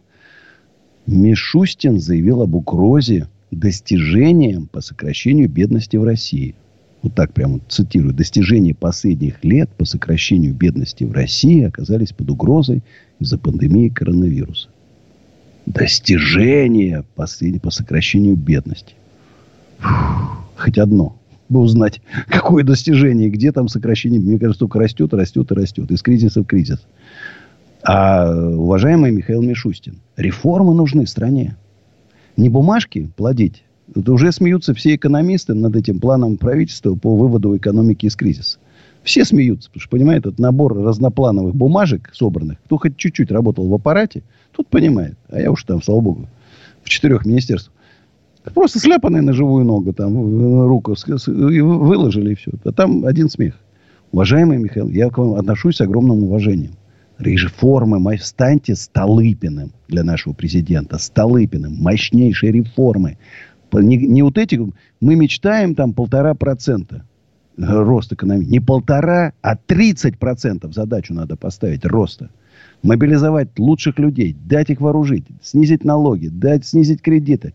Мишустин 1.08 2.00
заявил 2.00 2.44
об 2.44 2.53
угрозе 2.53 3.27
достижением 3.50 4.68
по 4.68 4.82
сокращению 4.82 5.50
бедности 5.50 5.98
в 5.98 6.03
России. 6.03 6.53
Вот 7.01 7.15
так 7.15 7.34
прямо 7.34 7.60
цитирую. 7.68 8.13
Достижения 8.13 8.75
последних 8.75 9.44
лет 9.44 9.72
по 9.72 9.86
сокращению 9.86 10.53
бедности 10.53 11.06
в 11.06 11.12
России 11.12 11.63
оказались 11.63 12.13
под 12.13 12.29
угрозой 12.29 12.84
из-за 13.20 13.39
пандемии 13.39 13.89
коронавируса 13.89 14.70
достижение 15.70 17.06
по, 17.16 17.26
по 17.62 17.70
сокращению 17.72 18.36
бедности. 18.36 18.96
Фух, 19.78 20.44
хоть 20.58 20.78
одно. 20.78 21.16
Бы 21.48 21.62
узнать, 21.62 22.02
какое 22.28 22.64
достижение, 22.64 23.30
где 23.30 23.52
там 23.52 23.70
сокращение. 23.70 24.20
Мне 24.20 24.38
кажется, 24.38 24.60
только 24.60 24.80
растет, 24.80 25.14
растет 25.14 25.52
и 25.52 25.56
растет. 25.56 25.90
Из 25.92 26.02
кризиса 26.02 26.42
в 26.42 26.46
кризис. 26.46 26.80
А, 27.84 28.30
уважаемый 28.30 29.12
Михаил 29.12 29.42
Мишустин, 29.42 30.00
реформы 30.18 30.76
нужны 30.76 31.08
стране. 31.08 31.56
Не 32.36 32.50
бумажки 32.50 33.10
плодить. 33.16 33.64
Это 33.96 34.12
уже 34.12 34.32
смеются 34.32 34.74
все 34.74 34.96
экономисты 34.96 35.54
над 35.54 35.76
этим 35.76 36.00
планом 36.00 36.38
правительства 36.38 36.94
по 36.96 37.16
выводу 37.16 37.56
экономики 37.58 38.06
из 38.06 38.16
кризиса. 38.16 38.60
Все 39.10 39.25
смеются, 39.25 39.70
потому 39.70 39.82
что, 39.82 39.89
понимаете, 39.89 40.30
этот 40.30 40.38
набор 40.38 40.78
разноплановых 40.78 41.56
бумажек 41.56 42.12
собранных, 42.13 42.62
кто 42.66 42.78
хоть 42.78 42.96
чуть-чуть 42.96 43.32
работал 43.32 43.68
в 43.68 43.74
аппарате, 43.74 44.22
тот 44.51 44.68
понимает. 44.68 45.18
А 45.30 45.39
я 45.39 45.51
уж 45.51 45.63
там, 45.63 45.82
слава 45.82 46.00
богу, 46.00 46.28
в 46.84 46.89
четырех 46.89 47.25
министерствах. 47.25 47.75
Просто 48.54 48.78
сляпанные 48.78 49.24
на 49.24 49.34
живую 49.34 49.66
ногу, 49.66 49.94
там, 49.94 50.13
руку 50.68 50.94
выложили 51.08 52.34
и 52.34 52.36
все. 52.36 52.51
А 52.63 52.72
там 52.72 53.04
один 53.04 53.30
смех. 53.32 53.56
Уважаемый 54.12 54.60
Михаил, 54.60 54.89
я 54.89 55.10
к 55.10 55.18
вам 55.18 55.34
отношусь 55.34 55.78
с 55.78 55.82
огромным 55.82 56.25
уважением. 56.25 56.74
Реформы, 57.18 58.16
станьте 58.20 58.75
Столыпиным 58.75 59.72
для 59.88 60.04
нашего 60.04 60.34
президента. 60.34 61.00
Столыпиным. 61.00 61.74
Мощнейшие 61.78 62.51
реформы. 62.51 63.18
Не, 63.74 63.98
не 63.98 64.22
вот 64.22 64.38
эти, 64.38 64.62
мы 65.01 65.16
мечтаем 65.16 65.74
там 65.74 65.94
полтора 65.94 66.36
процента 66.36 67.06
рост 67.60 68.13
экономики. 68.13 68.50
Не 68.50 68.60
полтора, 68.60 69.34
а 69.42 69.56
30 69.56 70.18
процентов 70.18 70.74
задачу 70.74 71.13
надо 71.13 71.36
поставить 71.36 71.86
роста. 71.86 72.30
Мобилизовать 72.82 73.60
лучших 73.60 74.00
людей, 74.00 74.36
дать 74.46 74.70
их 74.70 74.80
вооружить, 74.80 75.25
снизить 75.42 75.84
налоги, 75.84 76.28
дать, 76.28 76.66
снизить 76.66 77.01
кредиты. 77.01 77.54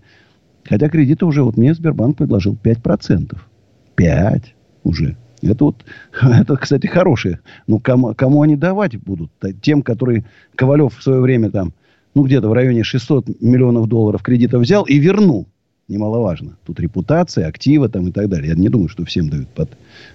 Хотя 0.64 0.88
кредиты 0.88 1.24
уже, 1.24 1.42
вот 1.42 1.56
мне 1.56 1.74
Сбербанк 1.74 2.16
предложил 2.16 2.56
5 2.56 2.82
процентов. 2.82 3.48
5 3.96 4.54
уже. 4.82 5.16
Это 5.42 5.64
вот, 5.64 5.84
это, 6.22 6.56
кстати, 6.56 6.86
хорошие. 6.86 7.40
Ну, 7.66 7.78
кому, 7.78 8.14
кому 8.14 8.42
они 8.42 8.56
давать 8.56 8.96
будут? 8.96 9.30
Тем, 9.62 9.82
которые 9.82 10.24
Ковалев 10.54 10.96
в 10.96 11.02
свое 11.02 11.20
время 11.20 11.50
там, 11.50 11.72
ну, 12.14 12.24
где-то 12.24 12.48
в 12.48 12.52
районе 12.52 12.84
600 12.84 13.40
миллионов 13.40 13.88
долларов 13.88 14.22
кредитов 14.22 14.62
взял 14.62 14.84
и 14.84 14.98
вернул 14.98 15.48
немаловажно. 15.88 16.56
Тут 16.64 16.80
репутация, 16.80 17.46
активы 17.46 17.88
там 17.88 18.08
и 18.08 18.12
так 18.12 18.28
далее. 18.28 18.50
Я 18.50 18.54
не 18.54 18.68
думаю, 18.68 18.88
что 18.88 19.04
всем 19.04 19.28
дают 19.28 19.48
под 19.48 19.70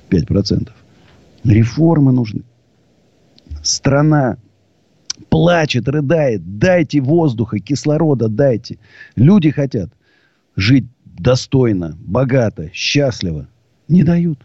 5%. 0.10 0.70
Реформы 1.44 2.12
нужны. 2.12 2.44
Страна 3.64 4.38
плачет, 5.30 5.88
рыдает. 5.88 6.60
Дайте 6.60 7.02
воздуха, 7.02 7.60
кислорода 7.60 8.28
дайте. 8.28 8.78
Люди 9.16 9.52
хотят 9.52 9.90
жить 10.56 10.86
достойно, 11.06 11.98
богато, 12.00 12.70
счастливо. 12.74 13.48
Не 13.88 14.04
дают. 14.04 14.40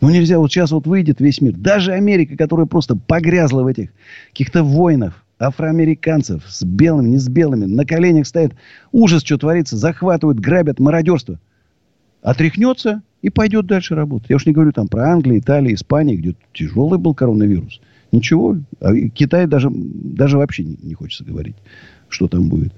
Ну, 0.00 0.10
нельзя. 0.10 0.38
Вот 0.38 0.52
сейчас 0.52 0.72
вот 0.72 0.86
выйдет 0.86 1.20
весь 1.20 1.40
мир. 1.40 1.54
Даже 1.54 1.92
Америка, 1.92 2.36
которая 2.36 2.66
просто 2.66 2.96
погрязла 2.96 3.62
в 3.62 3.66
этих 3.66 3.90
каких-то 4.28 4.62
войнах 4.62 5.24
афроамериканцев 5.38 6.42
с 6.46 6.62
белыми, 6.64 7.10
не 7.10 7.18
с 7.18 7.28
белыми, 7.28 7.66
на 7.66 7.84
коленях 7.84 8.26
стоят. 8.26 8.52
Ужас, 8.92 9.22
что 9.22 9.38
творится. 9.38 9.76
Захватывают, 9.76 10.40
грабят, 10.40 10.78
мародерство. 10.78 11.38
Отряхнется 12.22 13.02
и 13.22 13.30
пойдет 13.30 13.66
дальше 13.66 13.94
работать. 13.94 14.30
Я 14.30 14.36
уж 14.36 14.46
не 14.46 14.52
говорю 14.52 14.72
там 14.72 14.88
про 14.88 15.10
Англию, 15.10 15.38
Италию, 15.38 15.74
Испанию, 15.74 16.18
где 16.18 16.34
тяжелый 16.52 16.98
был 16.98 17.14
коронавирус. 17.14 17.80
Ничего. 18.12 18.56
А 18.80 18.94
Китай 18.94 19.46
даже, 19.46 19.68
даже 19.70 20.38
вообще 20.38 20.64
не, 20.64 20.78
не 20.82 20.94
хочется 20.94 21.24
говорить, 21.24 21.56
что 22.08 22.28
там 22.28 22.48
будет. 22.48 22.72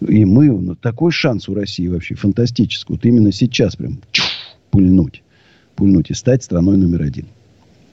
И 0.00 0.24
мы, 0.24 0.50
ну, 0.50 0.74
такой 0.74 1.12
шанс 1.12 1.48
у 1.48 1.54
России 1.54 1.86
вообще 1.86 2.14
фантастический. 2.14 2.94
Вот 2.94 3.04
именно 3.04 3.30
сейчас 3.30 3.76
прям 3.76 4.00
чух, 4.10 4.26
пульнуть. 4.70 5.22
Пульнуть 5.76 6.10
и 6.10 6.14
стать 6.14 6.42
страной 6.42 6.76
номер 6.76 7.02
один. 7.02 7.26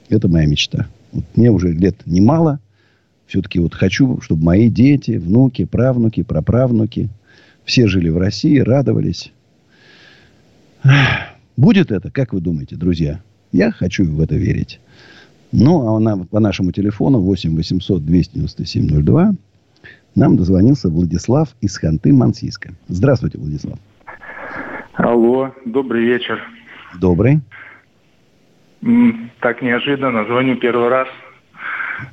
Это 0.08 0.28
моя 0.28 0.46
мечта. 0.46 0.88
Вот 1.12 1.24
мне 1.36 1.50
уже 1.50 1.72
лет 1.72 1.96
немало. 2.06 2.60
Все-таки 3.30 3.60
вот 3.60 3.74
хочу, 3.74 4.20
чтобы 4.22 4.42
мои 4.42 4.68
дети, 4.68 5.12
внуки, 5.12 5.64
правнуки, 5.64 6.24
праправнуки 6.24 7.10
все 7.64 7.86
жили 7.86 8.08
в 8.08 8.18
России, 8.18 8.58
радовались. 8.58 9.32
Будет 11.56 11.92
это, 11.92 12.10
как 12.10 12.32
вы 12.32 12.40
думаете, 12.40 12.74
друзья? 12.74 13.20
Я 13.52 13.70
хочу 13.70 14.04
в 14.04 14.20
это 14.20 14.34
верить. 14.34 14.80
Ну, 15.52 15.94
а 15.94 16.00
на, 16.00 16.24
по 16.24 16.40
нашему 16.40 16.72
телефону 16.72 17.20
8 17.20 17.54
800 17.54 18.04
297 18.04 19.00
02 19.04 19.34
нам 20.16 20.36
дозвонился 20.36 20.88
Владислав 20.88 21.54
из 21.60 21.80
Ханты-Мансийска. 21.80 22.72
Здравствуйте, 22.88 23.38
Владислав. 23.38 23.78
Алло, 24.94 25.54
добрый 25.66 26.04
вечер. 26.04 26.42
Добрый. 26.98 27.38
Так 29.38 29.62
неожиданно, 29.62 30.24
звоню 30.24 30.56
первый 30.56 30.88
раз. 30.88 31.06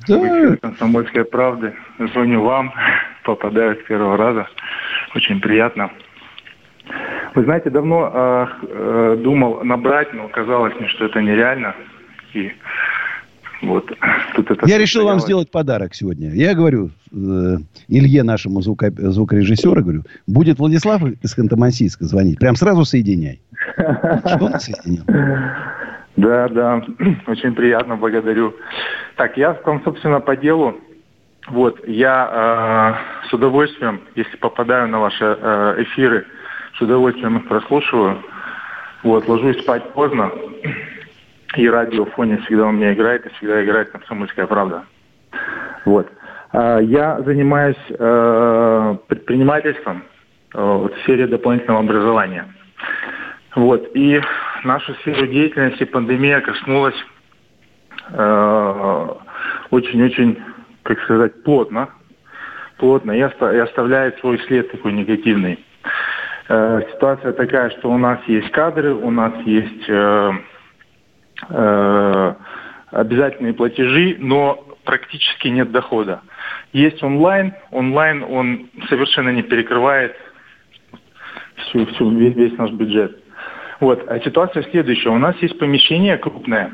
Да. 0.08 0.17
В 0.17 0.25
эфир 0.25 0.58
«Комсомольской 0.58 1.25
правды». 1.25 1.74
Звоню 2.13 2.41
вам, 2.41 2.74
попадаю 3.24 3.75
с 3.75 3.84
первого 3.88 4.17
раза. 4.17 4.48
Очень 5.15 5.39
приятно. 5.39 5.91
Вы 7.36 7.44
знаете, 7.44 7.70
давно 7.70 8.12
э, 8.13 8.48
э, 8.63 9.17
думал 9.22 9.63
набрать, 9.63 10.13
но 10.13 10.27
казалось 10.27 10.74
мне, 10.79 10.88
что 10.88 11.06
это 11.06 11.22
нереально. 11.22 11.75
И 12.34 12.51
вот 13.62 13.91
тут 14.36 14.51
это 14.51 14.67
Я 14.67 14.77
решил 14.77 15.06
вам 15.06 15.20
сделать 15.20 15.51
подарок 15.51 15.94
сегодня. 15.96 16.32
Я 16.32 16.53
говорю 16.56 16.91
э, 17.12 17.58
Илье, 17.88 18.24
нашему 18.24 18.62
звуко, 18.62 18.91
звукорежиссеру, 18.91 19.82
говорю, 19.82 20.03
будет 20.25 20.60
Владислав 20.60 21.01
из 21.03 21.38
Ханты-Мансийска 21.38 22.03
звонить. 22.03 22.39
Прям 22.39 22.56
сразу 22.56 22.86
соединяй. 22.86 23.41
Что 23.75 24.46
он 24.46 24.60
соединил? 24.60 25.03
Да, 26.17 26.47
да, 26.50 26.83
очень 27.27 27.53
приятно, 27.53 27.95
благодарю. 27.95 28.55
Так, 29.15 29.38
я 29.38 29.53
там, 29.53 29.81
собственно, 29.83 30.19
по 30.19 30.36
делу. 30.36 30.75
Вот, 31.47 31.88
я 31.88 33.00
э, 33.24 33.27
с 33.29 33.33
удовольствием, 33.33 34.01
если 34.15 34.36
попадаю 34.38 34.89
на 34.89 35.00
ваши 35.00 35.24
э, 35.24 35.75
эфиры, 35.83 36.25
с 36.75 36.81
удовольствием 36.81 37.38
их 37.38 37.47
прослушиваю. 37.47 38.21
Вот, 39.03 39.27
ложусь 39.29 39.62
спать 39.62 39.93
поздно, 39.93 40.31
и 41.55 41.69
радио 41.69 42.05
в 42.05 42.12
фоне 42.12 42.38
всегда 42.39 42.65
у 42.67 42.71
меня 42.71 42.93
играет, 42.93 43.25
и 43.25 43.29
всегда 43.36 43.63
играет 43.63 43.91
«Комсомольская 43.91 44.47
правда». 44.47 44.83
Вот. 45.86 46.09
Э, 46.51 46.79
я 46.81 47.21
занимаюсь 47.21 47.77
э, 47.89 48.95
предпринимательством 49.07 50.03
э, 50.53 50.59
в 50.59 50.91
сфере 51.03 51.27
дополнительного 51.27 51.81
образования. 51.81 52.45
Вот. 53.55 53.89
И 53.93 54.21
нашу 54.64 54.94
сферу 54.96 55.28
деятельности 55.28 55.84
пандемия 55.86 56.42
коснулась 56.42 56.96
э, 58.10 59.08
очень-очень, 59.72 60.38
как 60.84 61.02
сказать, 61.04 61.44
плотно. 61.44 61.90
Плотно 62.78 63.12
и 63.12 63.22
оставляет 63.22 64.20
свой 64.20 64.40
след 64.48 64.72
такой 64.72 64.94
негативный. 64.94 65.60
Э, 66.50 66.82
ситуация 66.94 67.34
такая, 67.34 67.72
что 67.72 67.92
у 67.92 67.98
нас 67.98 68.20
есть 68.28 68.52
кадры, 68.52 68.94
у 68.94 69.12
нас 69.12 69.34
есть 69.46 69.90
э, 69.90 70.32
обязательные 72.92 73.54
платежи, 73.54 74.16
но 74.20 74.66
практически 74.84 75.50
нет 75.50 75.72
дохода. 75.72 76.22
Есть 76.74 77.04
онлайн, 77.04 77.54
онлайн 77.72 78.24
он 78.24 78.70
совершенно 78.90 79.30
не 79.30 79.44
перекрывает 79.44 80.16
всю, 81.58 81.86
всю, 81.88 82.10
весь, 82.12 82.36
весь 82.36 82.58
наш 82.58 82.72
бюджет. 82.72 83.24
Вот. 83.79 84.03
А 84.07 84.19
ситуация 84.19 84.63
следующая. 84.63 85.10
У 85.10 85.17
нас 85.17 85.36
есть 85.41 85.57
помещение 85.60 86.17
крупное. 86.17 86.72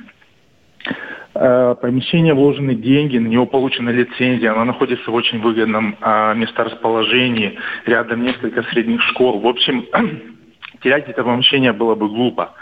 Э, 1.35 1.75
помещение 1.81 2.33
вложены 2.33 2.75
деньги, 2.75 3.17
на 3.17 3.27
него 3.27 3.45
получена 3.47 3.89
лицензия, 3.89 4.51
оно 4.51 4.65
находится 4.65 5.09
в 5.09 5.13
очень 5.15 5.41
выгодном 5.41 5.97
э, 5.99 6.35
месторасположении, 6.35 7.57
рядом 7.85 8.23
несколько 8.23 8.61
средних 8.63 9.01
школ. 9.01 9.39
В 9.39 9.47
общем, 9.47 9.85
терять 10.83 11.09
это 11.09 11.23
помещение 11.23 11.73
было 11.73 11.95
бы 11.95 12.07
глупо. 12.07 12.53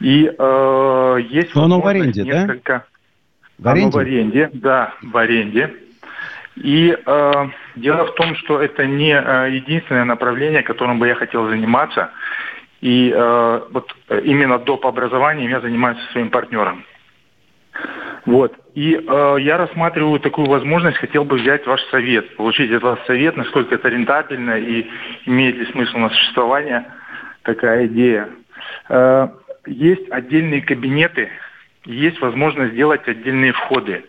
И 0.00 0.26
э, 0.26 1.18
есть 1.30 1.54
Но 1.54 1.64
оно 1.64 1.80
в 1.80 1.86
аренде, 1.86 2.24
несколько... 2.24 2.72
да? 2.72 2.84
В 3.58 3.68
аренде? 3.68 3.86
Оно 3.86 3.90
в 3.90 3.98
аренде, 3.98 4.50
да, 4.52 4.94
в 5.02 5.16
аренде. 5.16 5.74
И 6.56 6.96
э, 7.06 7.32
дело 7.76 8.06
в 8.06 8.14
том, 8.14 8.36
что 8.36 8.60
это 8.60 8.86
не 8.86 9.12
э, 9.12 9.50
единственное 9.50 10.04
направление, 10.04 10.62
которым 10.62 10.98
бы 10.98 11.08
я 11.08 11.14
хотел 11.14 11.48
заниматься. 11.48 12.10
И 12.84 13.10
э, 13.16 13.60
вот 13.70 13.96
э, 14.10 14.20
именно 14.24 14.58
доп. 14.58 14.84
образованием 14.84 15.50
я 15.50 15.60
занимаюсь 15.62 15.98
со 16.00 16.12
своим 16.12 16.28
партнером. 16.28 16.84
Вот. 18.26 18.54
И 18.74 18.94
э, 18.94 19.36
я 19.40 19.56
рассматриваю 19.56 20.20
такую 20.20 20.48
возможность, 20.50 20.98
хотел 20.98 21.24
бы 21.24 21.36
взять 21.36 21.66
ваш 21.66 21.80
совет, 21.84 22.36
получить 22.36 22.70
от 22.72 22.82
вас 22.82 22.98
совет, 23.06 23.38
насколько 23.38 23.74
это 23.74 23.88
рентабельно 23.88 24.58
и 24.58 24.86
имеет 25.24 25.56
ли 25.56 25.64
смысл 25.72 25.96
на 25.96 26.10
существование 26.10 26.84
такая 27.42 27.86
идея. 27.86 28.28
Э, 28.90 29.28
есть 29.64 30.10
отдельные 30.10 30.60
кабинеты, 30.60 31.30
есть 31.86 32.20
возможность 32.20 32.74
сделать 32.74 33.08
отдельные 33.08 33.52
входы. 33.52 34.04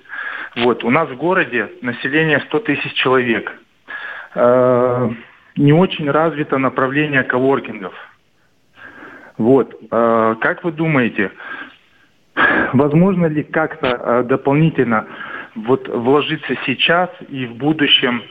Вот. 0.57 0.83
У 0.83 0.89
нас 0.89 1.07
в 1.07 1.15
городе 1.15 1.69
население 1.81 2.41
100 2.41 2.59
тысяч 2.59 2.93
человек. 2.95 3.53
Э, 4.35 5.09
не 5.55 5.71
очень 5.71 6.11
развито 6.11 6.57
направление 6.57 7.23
коворкингов. 7.23 7.93
Вот. 9.37 9.75
А, 9.91 10.35
как 10.35 10.63
вы 10.63 10.71
думаете, 10.71 11.31
возможно 12.73 13.25
ли 13.27 13.43
как-то 13.43 13.95
а, 13.95 14.23
дополнительно 14.23 15.07
вот 15.55 15.87
вложиться 15.87 16.55
сейчас 16.65 17.09
и 17.29 17.45
в 17.45 17.55
будущем 17.55 18.23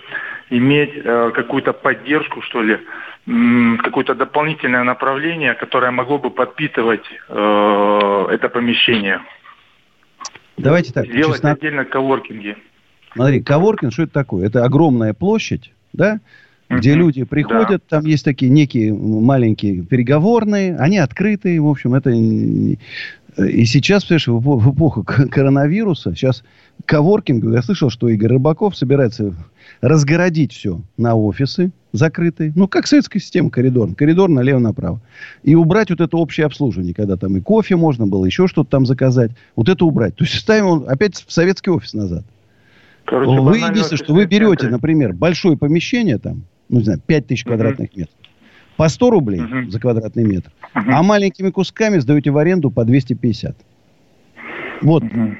иметь 0.50 0.92
э, 0.94 1.30
какую-то 1.34 1.72
поддержку, 1.72 2.42
что 2.42 2.60
ли, 2.60 2.78
какое-то 3.82 4.14
дополнительное 4.14 4.84
направление, 4.84 5.54
которое 5.54 5.90
могло 5.90 6.18
бы 6.18 6.28
подпитывать 6.30 7.04
это 7.30 8.50
помещение. 8.52 9.22
Давайте 10.58 10.92
так. 10.92 11.06
Сделать 11.06 11.36
честно... 11.36 11.52
отдельно 11.52 11.86
коворкинги. 11.86 12.58
Смотри, 13.14 13.42
коворкинг, 13.42 13.94
что 13.94 14.02
это 14.02 14.12
такое? 14.12 14.46
Это 14.46 14.64
огромная 14.64 15.14
площадь, 15.14 15.72
да, 15.94 16.20
где 16.78 16.94
люди 16.94 17.24
приходят, 17.24 17.82
да. 17.88 17.98
там 17.98 18.06
есть 18.06 18.24
такие 18.24 18.50
некие 18.50 18.92
маленькие 18.92 19.82
переговорные, 19.82 20.76
они 20.76 20.98
открытые, 20.98 21.60
в 21.60 21.68
общем, 21.68 21.94
это... 21.94 22.10
И 22.10 23.64
сейчас, 23.64 24.04
понимаешь, 24.04 24.28
в 24.28 24.72
эпоху 24.72 25.02
коронавируса, 25.02 26.14
сейчас 26.14 26.44
коворкинг, 26.86 27.44
я 27.52 27.62
слышал, 27.62 27.90
что 27.90 28.08
Игорь 28.08 28.34
Рыбаков 28.34 28.76
собирается 28.76 29.34
разгородить 29.80 30.52
все 30.52 30.80
на 30.96 31.16
офисы 31.16 31.72
закрытые. 31.92 32.52
Ну, 32.56 32.68
как 32.68 32.86
советская 32.86 33.20
система, 33.20 33.50
коридор. 33.50 33.94
Коридор 33.94 34.28
налево-направо. 34.28 35.00
И 35.42 35.54
убрать 35.54 35.90
вот 35.90 36.00
это 36.00 36.16
общее 36.16 36.46
обслуживание, 36.46 36.92
когда 36.92 37.16
там 37.16 37.36
и 37.36 37.40
кофе 37.40 37.76
можно 37.76 38.06
было, 38.06 38.24
еще 38.24 38.48
что-то 38.48 38.70
там 38.70 38.84
заказать. 38.84 39.30
Вот 39.56 39.68
это 39.68 39.84
убрать. 39.84 40.16
То 40.16 40.24
есть 40.24 40.38
ставим 40.38 40.84
опять 40.88 41.14
в 41.14 41.32
советский 41.32 41.70
офис 41.70 41.94
назад. 41.94 42.24
Короче, 43.04 43.40
вы 43.40 43.58
единственное, 43.58 44.02
что 44.02 44.14
вы 44.14 44.26
берете, 44.26 44.68
например, 44.68 45.12
большое 45.12 45.56
помещение 45.56 46.18
там, 46.18 46.42
ну, 46.68 46.78
не 46.78 46.84
знаю, 46.84 47.00
5 47.06 47.26
тысяч 47.26 47.44
квадратных 47.44 47.96
метров. 47.96 48.16
По 48.76 48.88
100 48.88 49.10
рублей 49.10 49.40
uh-huh. 49.40 49.70
за 49.70 49.80
квадратный 49.80 50.24
метр. 50.24 50.50
Uh-huh. 50.74 50.90
А 50.90 51.02
маленькими 51.02 51.50
кусками 51.50 51.98
сдаете 51.98 52.30
в 52.30 52.38
аренду 52.38 52.70
по 52.70 52.84
250. 52.84 53.56
Вот. 54.82 55.04
Uh-huh. 55.04 55.36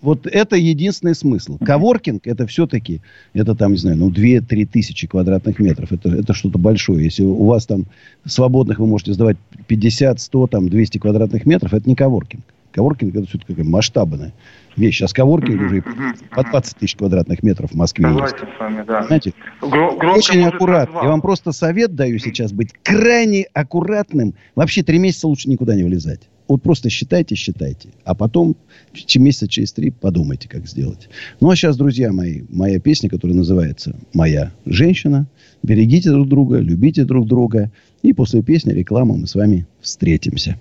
Вот 0.00 0.26
это 0.26 0.56
единственный 0.56 1.14
смысл. 1.14 1.58
Коворкинг 1.58 2.26
это 2.26 2.46
все-таки, 2.46 3.00
это 3.34 3.54
там, 3.54 3.72
не 3.72 3.78
знаю, 3.78 3.96
ну, 3.96 4.10
2-3 4.10 4.66
тысячи 4.66 5.06
квадратных 5.06 5.58
метров. 5.58 5.90
Это, 5.90 6.10
это 6.10 6.32
что-то 6.32 6.58
большое. 6.58 7.04
Если 7.04 7.22
у 7.22 7.44
вас 7.44 7.66
там 7.66 7.86
свободных 8.24 8.78
вы 8.78 8.86
можете 8.86 9.14
сдавать 9.14 9.36
50, 9.66 10.20
100, 10.20 10.46
там, 10.46 10.68
200 10.68 10.98
квадратных 10.98 11.44
метров, 11.44 11.74
это 11.74 11.88
не 11.88 11.96
коворкинг. 11.96 12.44
Коворкинг 12.76 13.16
это 13.16 13.26
все-таки 13.26 13.62
масштабная 13.62 14.34
вещь. 14.76 14.98
Сейчас 14.98 15.14
коворкинг 15.14 15.62
уже 15.62 15.82
по 16.30 16.44
20 16.44 16.76
тысяч 16.76 16.94
квадратных 16.94 17.42
метров 17.42 17.70
в 17.70 17.74
Москве 17.74 18.04
Согласен 18.04 18.36
есть. 18.36 18.54
с 18.54 18.60
вами, 18.60 18.84
да. 18.86 19.02
Знаете, 19.04 19.32
очень 19.62 20.42
аккуратно. 20.42 20.98
Я 21.02 21.08
вам 21.08 21.22
просто 21.22 21.52
совет 21.52 21.94
даю 21.94 22.18
сейчас 22.18 22.52
быть 22.52 22.74
крайне 22.82 23.46
аккуратным. 23.54 24.34
Вообще 24.54 24.82
три 24.82 24.98
месяца 24.98 25.26
лучше 25.26 25.48
никуда 25.48 25.74
не 25.74 25.84
влезать. 25.84 26.28
Вот 26.48 26.62
просто 26.62 26.90
считайте, 26.90 27.34
считайте. 27.34 27.88
А 28.04 28.14
потом, 28.14 28.56
чем 28.92 29.24
месяца 29.24 29.48
через 29.48 29.72
три, 29.72 29.90
подумайте, 29.90 30.46
как 30.46 30.66
сделать. 30.66 31.08
Ну, 31.40 31.48
а 31.48 31.56
сейчас, 31.56 31.78
друзья 31.78 32.12
мои, 32.12 32.42
моя 32.50 32.78
песня, 32.78 33.08
которая 33.08 33.36
называется 33.38 33.96
«Моя 34.12 34.52
женщина». 34.66 35.26
Берегите 35.62 36.10
друг 36.10 36.28
друга, 36.28 36.58
любите 36.58 37.04
друг 37.04 37.26
друга. 37.26 37.72
И 38.02 38.12
после 38.12 38.42
песни, 38.42 38.72
рекламы 38.72 39.16
мы 39.16 39.26
с 39.26 39.34
вами 39.34 39.66
встретимся. 39.80 40.60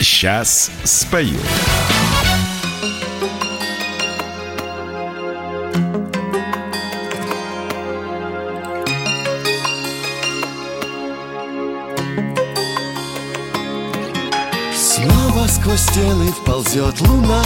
Сейчас 0.00 0.70
спою. 0.84 1.38
стены 15.76 16.32
вползет 16.32 17.00
луна. 17.02 17.42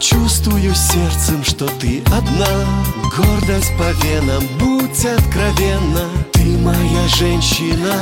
Чувствую 0.00 0.74
сердцем, 0.74 1.44
что 1.44 1.66
ты 1.80 2.02
одна. 2.06 2.46
Гордость 3.16 3.72
по 3.76 3.90
венам, 4.04 4.44
будь 4.58 5.04
откровенна. 5.04 6.08
Ты 6.32 6.58
моя 6.58 7.08
женщина 7.08 7.92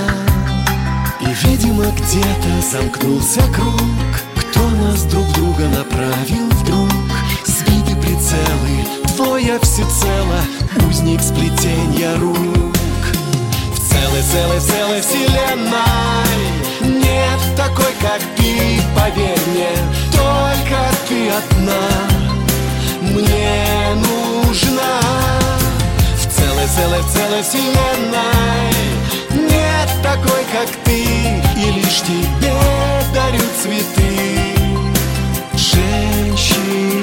И, 1.25 1.47
видимо, 1.47 1.87
где-то 1.87 2.61
замкнулся 2.71 3.41
круг. 3.55 3.81
Кто 4.37 4.61
нас 4.69 5.05
друг 5.05 5.27
друга 5.33 5.69
направил 5.69 6.51
вдруг? 6.51 6.91
Сбиты 7.47 7.97
прицелы, 7.97 8.85
твоя 9.17 9.59
всецело 9.61 10.41
Узник 10.87 11.23
сплетенья 11.23 12.19
рук. 12.19 12.37
В 13.73 13.79
целой, 13.79 14.23
целой, 14.23 14.61
целой 14.61 15.01
вселенной 15.01 15.73
Нет 17.01 17.41
такой, 17.57 17.95
как 18.03 18.21
ты, 18.37 18.81
поверь 18.95 19.41
мне 19.49 19.71
Только 20.13 20.79
ты 21.09 21.31
одна. 21.31 21.89
Мне 23.01 23.95
нужна 23.95 25.01
В 26.17 26.37
целой, 26.37 26.67
целой, 26.67 27.03
целой 27.15 27.43
вселенной 27.43 28.75
такой, 30.15 30.45
как 30.53 30.69
ты 30.85 31.03
И 31.57 31.71
лишь 31.73 32.03
тебе 32.03 32.55
дарю 33.13 33.43
цветы. 33.61 34.55
Женщина. 35.55 37.03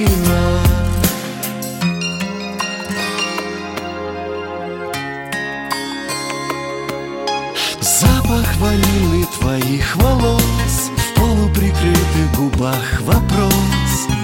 Запах 7.81 8.55
ванили 8.57 9.25
твоих 9.39 9.95
волос 9.95 10.91
В 10.95 11.19
полуприкрытых 11.19 12.31
губах 12.37 13.01
вопрос. 13.01 13.53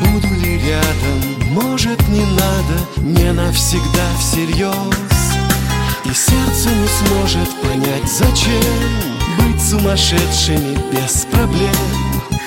Буду 0.02 0.34
ли 0.36 0.60
рядом, 0.60 1.54
может 1.54 2.08
не 2.08 2.22
надо 2.22 2.78
Не 2.98 3.32
навсегда 3.32 4.08
всерьез. 4.20 5.28
И 6.06 6.14
сердце 6.14 6.70
не 6.70 6.88
сможет 6.88 7.57
понять 7.78 8.08
зачем 8.08 8.62
Быть 9.38 9.62
сумасшедшими 9.62 10.78
без 10.92 11.26
проблем. 11.26 11.76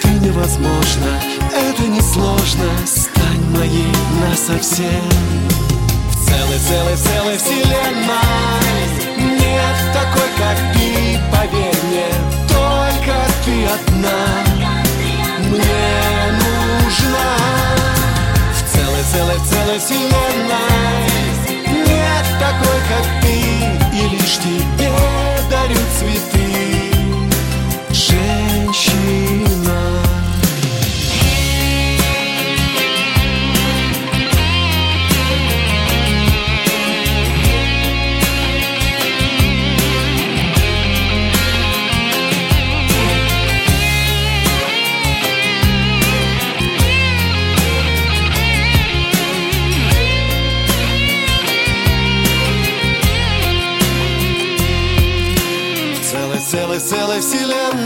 Ты 0.03 0.09
невозможно, 0.09 1.21
это 1.53 1.83
несложно 1.83 2.67
Стань 2.87 3.45
моей 3.51 3.93
насовсем. 4.21 5.09
В 6.11 6.27
целой, 6.27 6.59
целой, 6.59 6.97
целой 6.97 7.37
вселенной 7.39 8.19
Нет 9.39 9.77
такой, 9.93 10.29
как 10.39 10.57
ты, 10.75 11.19
поверь 11.31 11.81
мне 11.85 12.11
Только 12.49 13.15
ты 13.45 13.67
одна. 13.67 14.21
Мне 15.49 15.93
нужна 16.33 17.31
В 18.53 18.73
целой, 18.73 19.05
целой, 19.13 19.39
целой 19.49 19.79
вселенной. 19.79 21.11
Нет 21.87 22.27
такой, 22.39 22.81
как 22.89 23.23
ты 23.23 23.30
И 24.01 24.09
лишь 24.09 24.39
тебе 24.39 24.91
дарю 25.51 25.77
цветы. 25.99 26.47
Женщина 27.93 29.50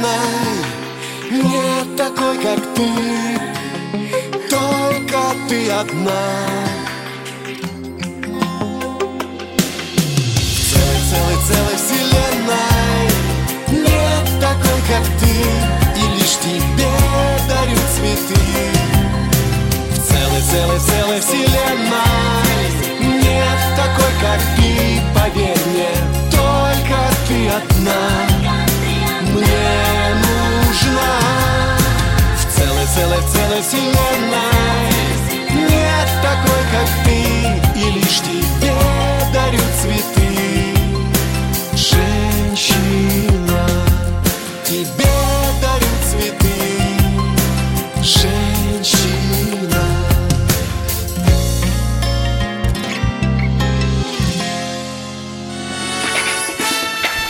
вселенной 0.04 0.64
Нет 1.30 1.96
такой, 1.96 2.36
как 2.38 2.60
ты 2.74 2.88
Только 4.50 5.18
ты 5.48 5.70
одна. 5.70 6.24
В 10.36 10.70
целой, 10.70 11.00
целой, 11.10 11.38
целой 11.46 11.76
вселенной. 11.76 13.06
Нет 13.68 14.26
такой, 14.40 14.80
как 14.88 15.04
ты 15.20 15.34
И 15.96 16.02
лишь 16.18 16.36
тебе 16.38 16.92
дарю 17.48 17.78
цветы. 17.94 18.42
В 19.90 19.98
целой, 20.08 20.42
целой, 20.50 20.80
целой 20.80 21.20
вселенной. 21.20 22.68
Нет 23.00 23.60
такой, 23.76 24.12
как 24.20 24.40
ты, 24.56 25.00
поверь 25.14 25.64
мне 25.66 25.92
Только 26.30 26.96
ты 27.28 27.48
одна 27.48 28.43
мне 29.44 30.14
нужна. 30.14 31.12
В 32.36 32.56
целой, 32.56 32.86
целой, 32.94 33.22
целой 33.32 33.62
вселенной 33.62 34.90
Нет 35.68 36.08
такой, 36.22 36.62
как 36.72 36.88
ты 37.04 37.18
И 37.78 37.90
лишь 37.92 38.20
тебе 38.20 38.74
дарю 39.32 39.60
цветы. 39.80 40.30
Женщина 41.74 43.66
Тебе 44.64 45.14
дарю 45.60 45.92
цветы. 46.08 46.56
Женщина. 48.02 49.84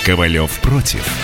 Ковалев 0.04 0.50
против. 0.60 1.23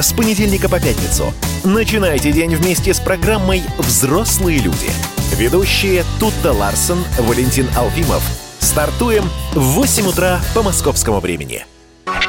С 0.00 0.12
понедельника 0.12 0.68
по 0.68 0.78
пятницу. 0.78 1.34
Начинайте 1.64 2.30
день 2.30 2.54
вместе 2.54 2.94
с 2.94 3.00
программой 3.00 3.64
«Взрослые 3.78 4.58
люди». 4.58 4.88
Ведущие 5.36 6.04
Тутта 6.20 6.52
Ларсон, 6.52 7.04
Валентин 7.18 7.66
Алфимов. 7.76 8.22
Стартуем 8.60 9.28
в 9.54 9.60
8 9.60 10.06
утра 10.06 10.40
по 10.54 10.62
московскому 10.62 11.18
времени. 11.18 11.66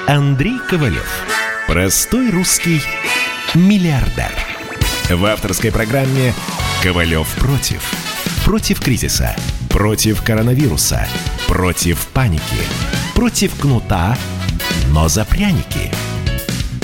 Андрей 0.08 0.58
Ковалев. 0.68 1.08
Простой 1.68 2.32
русский 2.32 2.82
миллиардер. 3.54 4.32
В 5.08 5.24
авторской 5.26 5.72
программе 5.72 6.34
«Ковалев 6.82 7.28
против». 7.36 7.84
Против 8.46 8.82
кризиса. 8.82 9.36
Против 9.70 10.24
коронавируса. 10.24 11.08
Против 11.48 12.08
паники. 12.08 12.42
Против 13.14 13.54
кнута, 13.60 14.18
но 14.88 15.08
за 15.08 15.24
пряники. 15.24 15.92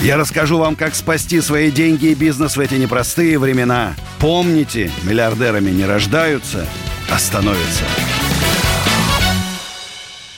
Я 0.04 0.18
расскажу 0.18 0.58
вам, 0.58 0.76
как 0.76 0.94
спасти 0.94 1.42
свои 1.42 1.72
деньги 1.72 2.08
и 2.08 2.16
бизнес 2.16 2.58
в 2.58 2.60
эти 2.60 2.76
непростые 2.76 3.40
времена. 3.40 3.94
Помните, 4.20 4.92
миллиардерами 5.08 5.72
не 5.72 5.86
рождаются, 5.86 6.66
а 7.12 7.18
становятся. 7.18 7.84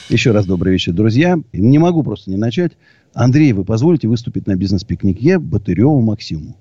Еще 0.08 0.30
раз 0.30 0.46
добрый 0.46 0.72
вечер, 0.72 0.92
друзья. 0.92 1.38
Не 1.52 1.78
могу 1.78 2.02
просто 2.02 2.30
не 2.30 2.36
начать. 2.36 2.72
Андрей, 3.12 3.52
вы 3.52 3.64
позволите 3.64 4.08
выступить 4.08 4.46
на 4.46 4.56
бизнес-пикнике 4.56 5.38
Батыреву 5.38 6.00
Максиму. 6.00 6.56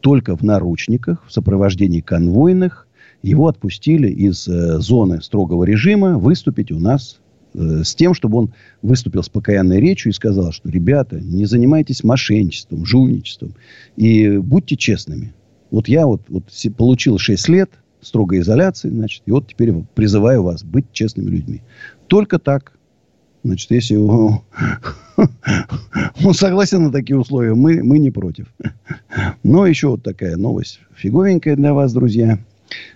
Только 0.00 0.36
в 0.36 0.42
наручниках, 0.42 1.24
в 1.26 1.32
сопровождении 1.32 2.00
конвойных. 2.00 2.86
Его 3.22 3.48
отпустили 3.48 4.08
из 4.08 4.46
э, 4.48 4.78
зоны 4.78 5.20
строгого 5.20 5.64
режима 5.64 6.18
выступить 6.18 6.70
у 6.70 6.78
нас 6.78 7.18
э, 7.56 7.84
с 7.84 7.94
тем, 7.94 8.14
чтобы 8.14 8.38
он 8.38 8.54
выступил 8.82 9.22
с 9.22 9.28
покаянной 9.28 9.80
речью 9.80 10.10
и 10.10 10.14
сказал, 10.14 10.52
что, 10.52 10.68
ребята, 10.68 11.20
не 11.20 11.46
занимайтесь 11.46 12.04
мошенничеством, 12.04 12.84
жульничеством. 12.84 13.54
И 13.96 14.38
будьте 14.38 14.76
честными. 14.76 15.32
Вот 15.70 15.88
я 15.88 16.06
вот, 16.06 16.22
вот 16.28 16.44
получил 16.76 17.18
6 17.18 17.48
лет 17.48 17.70
строгой 18.00 18.40
изоляции, 18.40 18.88
значит, 18.88 19.22
и 19.26 19.30
вот 19.30 19.48
теперь 19.48 19.72
призываю 19.94 20.42
вас 20.42 20.62
быть 20.62 20.86
честными 20.92 21.30
людьми. 21.30 21.62
Только 22.06 22.38
так. 22.38 22.72
Значит, 23.42 23.70
если 23.70 23.96
он, 23.96 24.40
он 26.24 26.34
согласен 26.34 26.84
на 26.84 26.92
такие 26.92 27.18
условия, 27.18 27.54
мы, 27.54 27.82
мы 27.82 27.98
не 27.98 28.10
против. 28.10 28.46
Но 29.42 29.66
еще 29.66 29.88
вот 29.88 30.02
такая 30.02 30.36
новость 30.36 30.80
фиговенькая 30.96 31.56
для 31.56 31.72
вас, 31.72 31.92
друзья. 31.92 32.38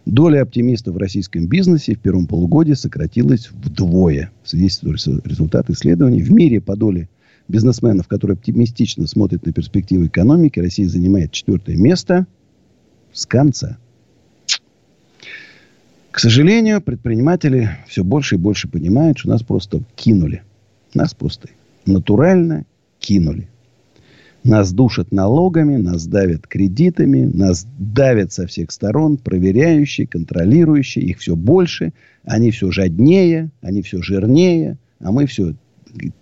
Доля 0.07 0.43
оптимистов 0.43 0.95
в 0.95 0.99
российском 0.99 1.47
бизнесе 1.47 1.95
в 1.95 2.01
первом 2.01 2.27
полугодии 2.27 2.73
сократилась 2.73 3.51
вдвое. 3.51 4.33
Свидетельствуют 4.45 5.27
результаты 5.27 5.73
исследований. 5.73 6.23
В 6.23 6.33
мире 6.33 6.61
по 6.61 6.77
доле 6.77 7.09
бизнесменов, 7.49 8.09
которые 8.09 8.35
оптимистично 8.35 9.07
смотрят 9.07 9.45
на 9.47 9.53
перспективы 9.53 10.07
экономики, 10.07 10.59
Россия 10.61 10.89
занимает 10.89 11.33
четвертое 11.33 11.77
место 11.77 12.27
с 13.13 13.27
конца. 13.27 13.79
К 16.11 16.19
сожалению, 16.19 16.81
предприниматели 16.81 17.71
все 17.87 18.03
больше 18.03 18.35
и 18.35 18.39
больше 18.39 18.69
понимают, 18.69 19.19
что 19.19 19.29
нас 19.29 19.43
просто 19.43 19.83
кинули. 19.95 20.43
Нас 20.93 21.15
просто 21.15 21.49
натурально 21.87 22.67
кинули. 22.99 23.49
Нас 24.43 24.73
душат 24.73 25.13
налогами, 25.13 25.77
нас 25.77 26.07
давят 26.07 26.47
кредитами, 26.47 27.25
нас 27.25 27.67
давят 27.79 28.33
со 28.33 28.47
всех 28.47 28.71
сторон, 28.71 29.19
проверяющие, 29.19 30.07
контролирующие. 30.07 31.05
Их 31.05 31.19
все 31.19 31.37
больше, 31.37 31.93
они 32.25 32.51
все 32.51 32.71
жаднее, 32.71 33.51
они 33.61 33.83
все 33.83 34.01
жирнее, 34.01 34.79
а 34.99 35.13
мы 35.13 35.27
все 35.27 35.55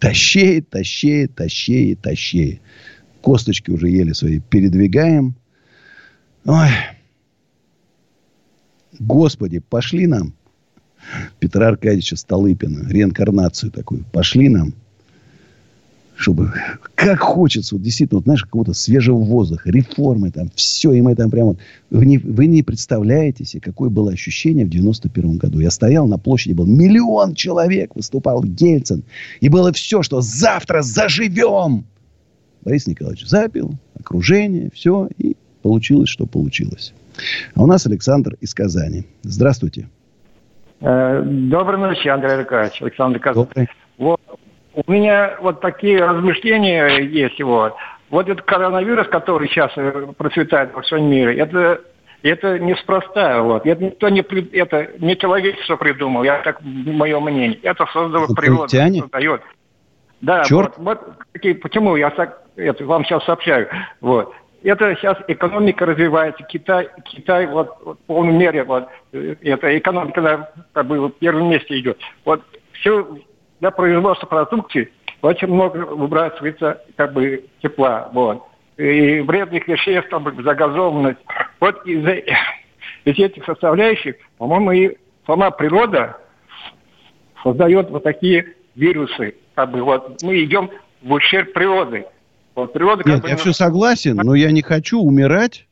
тащее, 0.00 0.62
тащее, 0.62 1.28
тащее, 1.28 1.94
тащее. 1.94 2.60
Косточки 3.20 3.70
уже 3.70 3.88
еле 3.88 4.14
свои 4.14 4.40
передвигаем. 4.40 5.36
Ой. 6.44 6.70
Господи, 8.98 9.60
пошли 9.60 10.08
нам 10.08 10.34
Петра 11.38 11.68
Аркадьевича 11.68 12.16
Столыпина, 12.16 12.88
реинкарнацию 12.88 13.70
такую. 13.70 14.04
Пошли 14.12 14.48
нам 14.48 14.74
чтобы 16.18 16.52
как 16.96 17.20
хочется, 17.20 17.76
вот 17.76 17.82
действительно, 17.82 18.18
вот, 18.18 18.24
знаешь, 18.24 18.42
какого-то 18.42 18.72
свежего 18.72 19.18
воздуха, 19.18 19.70
реформы 19.70 20.32
там, 20.32 20.50
все, 20.56 20.92
и 20.92 21.00
мы 21.00 21.14
там 21.14 21.30
прямо... 21.30 21.56
Вы 21.90 22.06
не, 22.06 22.18
вы 22.18 22.46
не 22.46 22.64
представляете 22.64 23.44
себе, 23.44 23.60
какое 23.60 23.88
было 23.88 24.10
ощущение 24.10 24.66
в 24.66 24.68
91 24.68 25.38
году. 25.38 25.60
Я 25.60 25.70
стоял 25.70 26.08
на 26.08 26.18
площади, 26.18 26.54
был 26.54 26.66
миллион 26.66 27.36
человек, 27.36 27.94
выступал 27.94 28.42
Гельцин, 28.42 29.04
и 29.40 29.48
было 29.48 29.72
все, 29.72 30.02
что 30.02 30.20
завтра 30.20 30.82
заживем. 30.82 31.86
Борис 32.62 32.88
Николаевич 32.88 33.24
запил, 33.24 33.74
окружение, 33.98 34.70
все, 34.74 35.08
и 35.18 35.36
получилось, 35.62 36.08
что 36.08 36.26
получилось. 36.26 36.94
А 37.54 37.62
у 37.62 37.66
нас 37.66 37.86
Александр 37.86 38.36
из 38.40 38.54
Казани. 38.54 39.04
Здравствуйте. 39.22 39.88
Э, 40.80 41.22
доброй 41.22 41.78
ночи, 41.78 42.08
Андрей 42.08 42.38
Аркадьевич. 42.38 42.82
Александр 42.82 43.20
Казань. 43.20 43.44
Добрый. 43.44 43.68
У 44.86 44.92
меня 44.92 45.36
вот 45.40 45.60
такие 45.60 46.04
размышления 46.04 46.98
есть. 46.98 47.40
Вот, 47.42 47.74
вот 48.10 48.28
этот 48.28 48.44
коронавирус, 48.44 49.08
который 49.08 49.48
сейчас 49.48 49.72
э, 49.76 50.06
процветает 50.16 50.72
во 50.72 50.82
всем 50.82 51.10
мире, 51.10 51.36
это 51.38 51.80
это 52.22 52.58
неспроста, 52.58 53.42
вот. 53.42 53.66
Это 53.66 53.84
никто 53.84 54.08
не 54.08 54.20
это 54.56 54.90
не 54.98 55.16
человечество 55.16 55.76
придумал, 55.76 56.22
я 56.22 56.38
так 56.42 56.58
мое 56.62 57.18
мнение. 57.20 57.58
Это 57.62 57.86
создала 57.86 58.26
природа, 58.34 58.68
создает. 58.68 59.42
Да, 60.20 60.44
Черт. 60.44 60.74
вот, 60.78 61.00
вот 61.02 61.60
почему 61.62 61.96
я 61.96 62.10
так 62.10 62.42
это 62.56 62.84
вам 62.84 63.04
сейчас 63.04 63.24
сообщаю. 63.24 63.68
Вот. 64.00 64.32
Это 64.64 64.96
сейчас 64.96 65.16
экономика 65.28 65.86
развивается, 65.86 66.42
Китай, 66.42 66.88
Китай 67.04 67.46
вот, 67.46 67.76
вот 67.84 67.98
в 68.00 68.06
полной 68.06 68.32
мере 68.32 68.64
вот 68.64 68.88
э, 69.12 69.36
эта 69.42 69.78
экономика 69.78 70.50
как 70.72 70.86
бы 70.86 71.06
в 71.06 71.10
первом 71.10 71.50
месте 71.50 71.78
идет. 71.78 71.98
Вот 72.24 72.42
все 72.72 73.06
для 73.60 73.70
производства 73.70 74.26
продукции 74.26 74.90
очень 75.22 75.48
много 75.48 75.78
выбрасывается 75.78 76.82
как 76.96 77.12
бы 77.12 77.44
тепла. 77.62 78.08
Вот. 78.12 78.44
И 78.76 79.20
вредных 79.20 79.66
веществ, 79.66 80.08
там, 80.10 80.24
загазованность. 80.42 81.18
Вот 81.60 81.84
из-за 81.86 82.22
из 83.04 83.18
этих 83.18 83.44
составляющих, 83.44 84.16
по-моему, 84.36 84.72
и 84.72 84.96
сама 85.26 85.50
природа 85.50 86.18
создает 87.42 87.90
вот 87.90 88.04
такие 88.04 88.54
вирусы. 88.74 89.34
Как 89.54 89.70
бы 89.70 89.82
вот 89.82 90.22
мы 90.22 90.42
идем 90.44 90.70
в 91.02 91.12
ущерб 91.12 91.52
природы. 91.52 92.06
Вот 92.54 92.72
природа, 92.72 93.02
Нет, 93.06 93.22
бы, 93.22 93.28
я 93.28 93.36
все 93.36 93.52
согласен, 93.52 94.16
но 94.16 94.34
я 94.34 94.50
не 94.50 94.62
хочу 94.62 95.00
умирать 95.00 95.66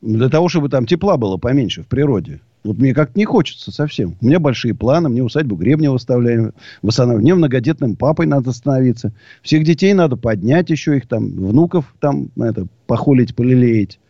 для 0.00 0.28
того, 0.28 0.48
чтобы 0.48 0.68
там 0.68 0.86
тепла 0.86 1.16
было 1.16 1.36
поменьше 1.36 1.82
в 1.82 1.88
природе. 1.88 2.40
Вот 2.64 2.78
мне 2.78 2.92
как-то 2.92 3.18
не 3.18 3.24
хочется 3.24 3.70
совсем. 3.70 4.16
У 4.20 4.26
меня 4.26 4.40
большие 4.40 4.74
планы. 4.74 5.08
Мне 5.08 5.22
усадьбу 5.22 5.56
Гребнева 5.56 5.94
выставляем, 5.94 6.52
восстанавливаем. 6.82 7.22
Мне 7.22 7.34
многодетным 7.34 7.96
папой 7.96 8.26
надо 8.26 8.52
становиться. 8.52 9.12
Всех 9.42 9.64
детей 9.64 9.92
надо 9.94 10.16
поднять 10.16 10.70
еще, 10.70 10.96
их 10.96 11.06
там, 11.06 11.30
внуков 11.30 11.94
там, 12.00 12.30
это, 12.36 12.66
похолить, 12.86 13.34
полелеять. 13.34 14.00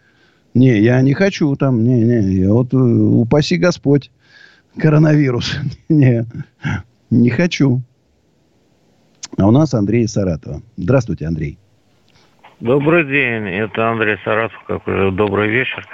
Не, 0.54 0.80
я 0.80 1.00
не 1.02 1.12
хочу 1.12 1.54
там, 1.56 1.84
не, 1.84 2.00
не, 2.00 2.34
я 2.40 2.52
вот, 2.52 2.72
э, 2.72 2.76
упаси 2.76 3.58
Господь, 3.58 4.10
коронавирус. 4.76 5.56
не, 5.88 6.26
не 7.10 7.30
хочу. 7.30 7.82
А 9.36 9.46
у 9.46 9.50
нас 9.50 9.74
Андрей 9.74 10.08
Саратова. 10.08 10.62
Здравствуйте, 10.76 11.26
Андрей. 11.26 11.58
Добрый 12.60 13.04
день, 13.04 13.48
это 13.50 13.88
Андрей 13.88 14.16
Саратов, 14.24 14.60
как 14.66 14.88
уже 14.88 15.12
добрый 15.12 15.48
вечер. 15.48 15.86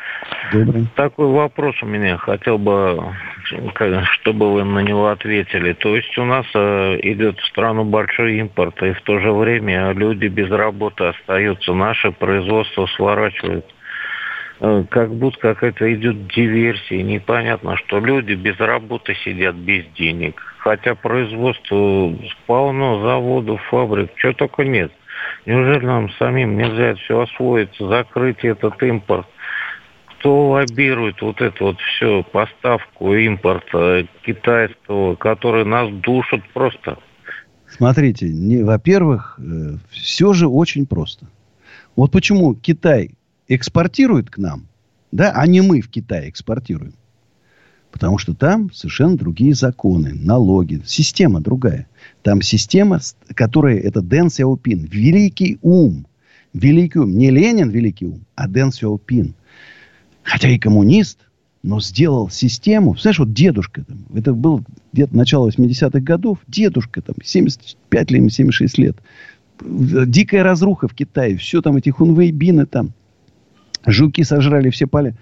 Добрый. 0.51 0.87
Такой 0.95 1.27
вопрос 1.27 1.75
у 1.83 1.87
меня, 1.87 2.17
хотел 2.17 2.57
бы, 2.57 3.15
чтобы 4.13 4.51
вы 4.51 4.65
на 4.65 4.79
него 4.79 5.09
ответили. 5.09 5.75
То 5.75 5.95
есть 5.95 6.17
у 6.17 6.25
нас 6.25 6.47
э, 6.55 7.01
идет 7.03 7.39
в 7.39 7.47
страну 7.49 7.85
большой 7.85 8.39
импорт, 8.39 8.83
и 8.83 8.95
в 8.95 9.03
то 9.03 9.19
же 9.19 9.31
время 9.33 9.93
люди 9.93 10.27
без 10.29 10.51
работы 10.51 11.05
остаются, 11.05 11.75
наше 11.75 12.13
производство 12.13 12.87
сворачивают. 12.97 13.67
Э, 14.61 14.85
как 14.89 15.15
будто 15.15 15.41
какая-то 15.41 15.93
идет 15.93 16.29
диверсия, 16.29 17.03
непонятно, 17.03 17.77
что 17.77 18.01
люди 18.01 18.33
без 18.33 18.59
работы 18.59 19.15
сидят 19.17 19.55
без 19.55 19.85
денег. 19.99 20.41
Хотя 20.61 20.95
производство 20.95 22.15
полно 22.47 23.03
заводов, 23.03 23.61
фабрик, 23.65 24.15
чего 24.17 24.33
только 24.33 24.65
нет. 24.65 24.91
Неужели 25.47 25.85
нам 25.85 26.11
самим 26.19 26.57
нельзя 26.57 26.91
это 26.91 27.01
все 27.01 27.21
освоиться, 27.21 27.87
закрыть 27.87 28.45
этот 28.45 28.83
импорт? 28.83 29.27
Кто 30.19 30.51
лоббирует 30.51 31.21
вот 31.21 31.41
это 31.43 31.65
вот 31.65 31.77
все, 31.81 32.23
поставку 32.23 33.15
импорта 33.15 34.07
китайского, 34.25 35.17
который 35.17 35.67
нас 35.67 35.91
душит 35.93 36.43
просто? 36.55 36.99
Смотрите, 37.69 38.29
не, 38.31 38.63
во-первых, 38.63 39.39
э, 39.39 39.77
все 39.91 40.33
же 40.33 40.49
очень 40.49 40.87
просто. 40.87 41.27
Вот 41.97 42.11
почему 42.11 42.55
Китай 42.55 43.11
экспортирует 43.49 44.31
к 44.31 44.39
нам, 44.39 44.69
да, 45.13 45.33
а 45.35 45.47
не 45.47 45.61
мы 45.61 45.81
в 45.81 45.91
Китай 45.91 46.31
экспортируем. 46.31 46.95
Потому 47.95 48.19
что 48.19 48.35
там 48.35 48.73
совершенно 48.73 49.17
другие 49.17 49.55
законы, 49.55 50.15
налоги, 50.15 50.83
система 50.85 51.41
другая. 51.41 51.87
Там 52.23 52.43
система, 52.43 52.99
которая, 53.37 53.79
это 53.79 54.03
Дэн 54.03 54.31
Сяопин, 54.31 54.89
великий 54.91 55.59
ум. 55.63 56.05
Великий 56.53 56.99
ум. 56.99 57.17
Не 57.17 57.31
Ленин 57.31 57.71
великий 57.71 58.07
ум, 58.07 58.23
а 58.35 58.49
Дэн 58.49 58.73
Сяопин. 58.73 59.35
Хотя 60.25 60.49
и 60.49 60.59
коммунист, 60.59 61.21
но 61.63 61.81
сделал 61.81 62.31
систему. 62.31 62.97
Знаешь, 62.97 63.21
вот 63.21 63.33
дедушка, 63.33 63.85
там, 63.85 63.99
это 64.13 64.33
был 64.33 64.65
где-то 64.93 65.17
начало 65.17 65.49
80-х 65.51 66.01
годов, 66.01 66.39
дедушка, 66.49 67.01
там, 67.01 67.15
75 67.23 68.11
или 68.11 68.29
76 68.29 68.77
лет. 68.77 68.97
Дикая 69.63 70.43
разруха 70.43 70.89
в 70.89 70.95
Китае. 70.95 71.37
Все 71.37 71.63
там, 71.63 71.77
эти 71.77 71.91
хунвейбины 71.91 72.67
там. 72.67 72.93
Жуки 73.87 74.25
сожрали 74.25 74.71
все 74.71 74.89
поля. 74.89 75.15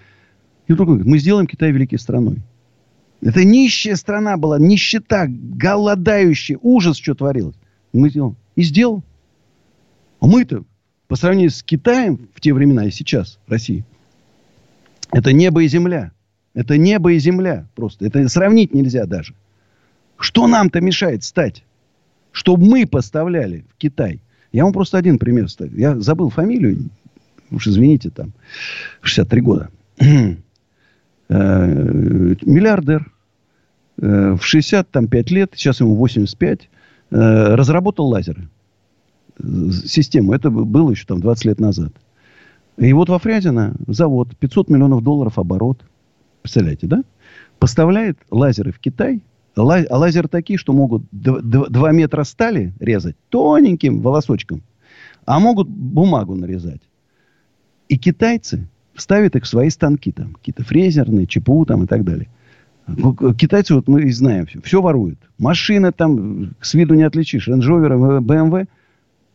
И 0.68 0.72
вдруг 0.72 0.88
он 0.88 0.94
говорит, 0.94 1.12
мы 1.12 1.18
сделаем 1.18 1.46
Китай 1.46 1.70
великой 1.70 1.98
страной. 1.98 2.38
Это 3.22 3.44
нищая 3.44 3.94
страна 3.94 4.36
была, 4.36 4.58
нищета, 4.58 5.26
голодающая, 5.28 6.58
ужас, 6.60 6.96
что 6.96 7.14
творилось. 7.14 7.54
Мы 7.92 8.10
сделали. 8.10 8.34
И 8.56 8.62
сделал. 8.62 9.04
А 10.20 10.26
мы-то, 10.26 10.64
по 11.06 11.16
сравнению 11.16 11.50
с 11.50 11.62
Китаем 11.62 12.28
в 12.34 12.40
те 12.40 12.52
времена 12.52 12.84
и 12.84 12.90
сейчас, 12.90 13.38
России, 13.46 13.84
это 15.12 15.32
небо 15.32 15.62
и 15.62 15.68
земля. 15.68 16.10
Это 16.54 16.76
небо 16.76 17.12
и 17.12 17.18
земля 17.18 17.66
просто. 17.76 18.06
Это 18.06 18.28
сравнить 18.28 18.74
нельзя 18.74 19.06
даже. 19.06 19.34
Что 20.18 20.46
нам-то 20.46 20.80
мешает 20.80 21.22
стать? 21.22 21.64
Чтобы 22.32 22.64
мы 22.64 22.86
поставляли 22.86 23.64
в 23.72 23.76
Китай. 23.76 24.20
Я 24.52 24.64
вам 24.64 24.72
просто 24.72 24.98
один 24.98 25.18
пример 25.18 25.48
ставлю. 25.48 25.78
Я 25.78 25.98
забыл 26.00 26.28
фамилию. 26.28 26.90
Уж 27.50 27.68
извините, 27.68 28.10
там, 28.10 28.32
63 29.02 29.40
года. 29.40 29.70
Э, 31.28 32.34
миллиардер 32.42 33.11
в 34.06 34.40
65 34.42 35.30
лет, 35.30 35.52
сейчас 35.54 35.80
ему 35.80 35.94
85, 35.94 36.68
э, 37.10 37.54
разработал 37.54 38.06
лазеры. 38.08 38.48
Систему. 39.38 40.32
Это 40.32 40.50
было 40.50 40.90
еще 40.90 41.06
там 41.06 41.20
20 41.20 41.44
лет 41.46 41.60
назад. 41.60 41.92
И 42.76 42.92
вот 42.92 43.08
во 43.08 43.18
Фрязино 43.18 43.74
завод, 43.86 44.36
500 44.38 44.68
миллионов 44.68 45.02
долларов 45.02 45.38
оборот. 45.38 45.82
Представляете, 46.42 46.86
да? 46.86 47.02
Поставляет 47.58 48.18
лазеры 48.30 48.72
в 48.72 48.78
Китай 48.78 49.22
Ла- 49.56 49.84
а 49.88 49.98
лазер 49.98 50.28
такие, 50.28 50.58
что 50.58 50.72
могут 50.72 51.02
2 51.10 51.92
метра 51.92 52.24
стали 52.24 52.72
резать 52.80 53.16
тоненьким 53.28 54.00
волосочком, 54.00 54.62
а 55.26 55.38
могут 55.40 55.68
бумагу 55.68 56.34
нарезать. 56.34 56.80
И 57.88 57.98
китайцы 57.98 58.66
ставят 58.96 59.36
их 59.36 59.44
в 59.44 59.48
свои 59.48 59.68
станки, 59.68 60.10
там, 60.10 60.32
какие-то 60.34 60.64
фрезерные, 60.64 61.26
ЧПУ 61.26 61.66
там 61.66 61.84
и 61.84 61.86
так 61.86 62.04
далее. 62.04 62.28
Китайцы, 63.38 63.74
вот 63.74 63.88
мы 63.88 64.02
и 64.02 64.10
знаем, 64.10 64.46
все, 64.46 64.60
все 64.60 64.82
воруют. 64.82 65.18
Машины 65.38 65.92
там 65.92 66.54
с 66.60 66.74
виду 66.74 66.94
не 66.94 67.04
отличишь, 67.04 67.48
Range 67.48 67.60
Rover, 67.60 68.20
BMW 68.20 68.66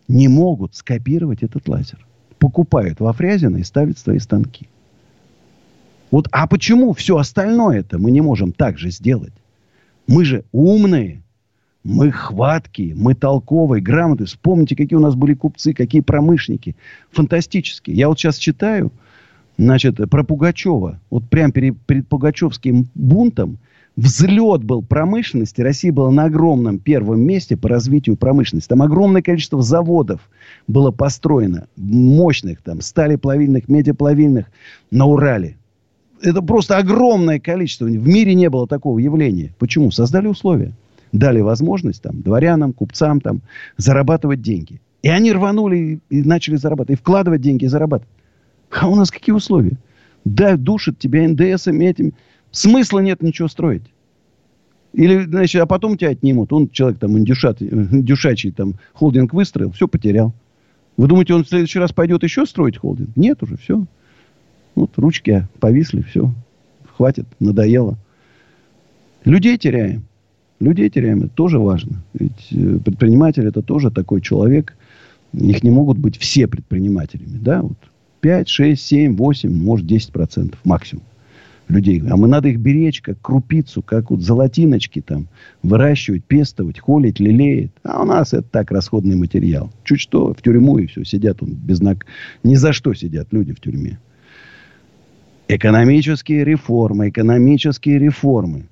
не 0.07 0.27
могут 0.27 0.75
скопировать 0.75 1.43
этот 1.43 1.67
лазер. 1.67 2.05
Покупают 2.39 2.99
во 2.99 3.13
Фрязино 3.13 3.57
и 3.57 3.63
ставят 3.63 3.97
свои 3.97 4.19
станки. 4.19 4.67
Вот, 6.11 6.27
а 6.31 6.47
почему 6.47 6.93
все 6.93 7.17
остальное 7.17 7.79
это 7.79 7.97
мы 7.97 8.11
не 8.11 8.21
можем 8.21 8.51
так 8.51 8.77
же 8.77 8.91
сделать? 8.91 9.33
Мы 10.07 10.23
же 10.23 10.45
умные, 10.51 11.21
мы 11.83 12.11
хваткие, 12.11 12.95
мы 12.95 13.13
толковые, 13.13 13.81
грамотные. 13.81 14.27
Вспомните, 14.27 14.75
какие 14.75 14.97
у 14.97 15.01
нас 15.01 15.15
были 15.15 15.33
купцы, 15.33 15.73
какие 15.73 16.01
промышленники. 16.01 16.75
Фантастические. 17.11 17.95
Я 17.95 18.07
вот 18.07 18.19
сейчас 18.19 18.37
читаю, 18.37 18.91
значит, 19.57 19.97
про 20.09 20.23
Пугачева. 20.23 20.99
Вот 21.09 21.29
прямо 21.29 21.51
перед, 21.51 21.77
перед 21.85 22.07
Пугачевским 22.07 22.87
бунтом 22.95 23.57
взлет 23.95 24.63
был 24.63 24.83
промышленности. 24.83 25.61
Россия 25.61 25.91
была 25.91 26.11
на 26.11 26.25
огромном 26.25 26.79
первом 26.79 27.21
месте 27.21 27.57
по 27.57 27.69
развитию 27.69 28.15
промышленности. 28.15 28.69
Там 28.69 28.81
огромное 28.81 29.21
количество 29.21 29.61
заводов 29.61 30.21
было 30.67 30.91
построено. 30.91 31.67
Мощных 31.75 32.61
там, 32.61 32.81
стали 32.81 33.15
плавильных, 33.15 33.67
медиаплавильных 33.67 34.45
на 34.91 35.05
Урале 35.05 35.57
это 36.21 36.41
просто 36.41 36.77
огромное 36.77 37.39
количество. 37.39 37.85
В 37.85 38.07
мире 38.07 38.33
не 38.33 38.49
было 38.49 38.67
такого 38.67 38.99
явления. 38.99 39.53
Почему? 39.59 39.91
Создали 39.91 40.27
условия. 40.27 40.73
Дали 41.11 41.41
возможность 41.41 42.01
там, 42.01 42.21
дворянам, 42.21 42.73
купцам 42.73 43.21
там, 43.21 43.41
зарабатывать 43.77 44.41
деньги. 44.41 44.81
И 45.03 45.09
они 45.09 45.31
рванули 45.31 45.99
и, 46.09 46.21
начали 46.21 46.55
зарабатывать. 46.55 46.99
И 46.99 47.01
вкладывать 47.01 47.41
деньги, 47.41 47.65
и 47.65 47.67
зарабатывать. 47.67 48.11
А 48.71 48.87
у 48.87 48.95
нас 48.95 49.11
какие 49.11 49.33
условия? 49.33 49.77
Да, 50.25 50.57
душат 50.57 50.99
тебя 50.99 51.27
НДСами 51.27 51.85
этим. 51.85 52.13
Смысла 52.51 52.99
нет 52.99 53.21
ничего 53.21 53.47
строить. 53.47 53.83
Или, 54.93 55.25
значит, 55.25 55.61
а 55.61 55.65
потом 55.65 55.97
тебя 55.97 56.09
отнимут. 56.09 56.51
Он, 56.51 56.69
человек 56.69 56.99
там, 56.99 57.17
индюшат, 57.17 57.61
индюшачий 57.61 58.51
там, 58.51 58.75
холдинг 58.93 59.33
выстроил, 59.33 59.71
все 59.71 59.87
потерял. 59.87 60.33
Вы 60.97 61.07
думаете, 61.07 61.35
он 61.35 61.43
в 61.43 61.49
следующий 61.49 61.79
раз 61.79 61.91
пойдет 61.91 62.23
еще 62.23 62.45
строить 62.45 62.77
холдинг? 62.77 63.15
Нет 63.15 63.41
уже, 63.43 63.57
все. 63.57 63.85
Вот 64.75 64.91
ручки 64.97 65.47
повисли, 65.59 66.01
все. 66.01 66.33
Хватит, 66.95 67.25
надоело. 67.39 67.97
Людей 69.23 69.57
теряем. 69.57 70.05
Людей 70.59 70.89
теряем, 70.89 71.19
это 71.19 71.29
тоже 71.29 71.59
важно. 71.59 72.03
Ведь 72.13 72.47
э, 72.51 72.79
предприниматель 72.83 73.45
это 73.45 73.61
тоже 73.61 73.91
такой 73.91 74.21
человек. 74.21 74.75
Их 75.33 75.63
не 75.63 75.69
могут 75.69 75.99
быть 75.99 76.17
все 76.17 76.47
предпринимателями. 76.47 77.37
Да? 77.37 77.61
Вот 77.61 77.77
5, 78.21 78.47
6, 78.47 78.81
7, 78.81 79.15
8, 79.15 79.53
может 79.53 79.85
10 79.85 80.11
процентов 80.11 80.59
максимум 80.63 81.03
людей. 81.69 82.01
А 82.09 82.15
мы 82.15 82.27
надо 82.27 82.47
их 82.49 82.59
беречь, 82.59 83.01
как 83.01 83.19
крупицу, 83.21 83.81
как 83.81 84.09
вот 84.11 84.21
золотиночки 84.21 85.01
там, 85.01 85.27
выращивать, 85.63 86.23
пестовать, 86.23 86.79
холить, 86.79 87.19
лелеять. 87.19 87.71
А 87.83 88.03
у 88.03 88.05
нас 88.05 88.33
это 88.33 88.47
так 88.49 88.71
расходный 88.71 89.15
материал. 89.15 89.71
Чуть 89.83 89.99
что, 89.99 90.33
в 90.33 90.41
тюрьму 90.41 90.77
и 90.77 90.87
все, 90.87 91.03
сидят 91.03 91.41
он 91.43 91.53
без 91.53 91.77
знак. 91.77 92.05
Ни 92.43 92.55
за 92.55 92.73
что 92.73 92.93
сидят 92.93 93.27
люди 93.31 93.53
в 93.53 93.59
тюрьме. 93.59 93.99
Экономические 95.47 96.43
реформы, 96.43 97.09
экономические 97.09 97.99
реформы. 97.99 98.65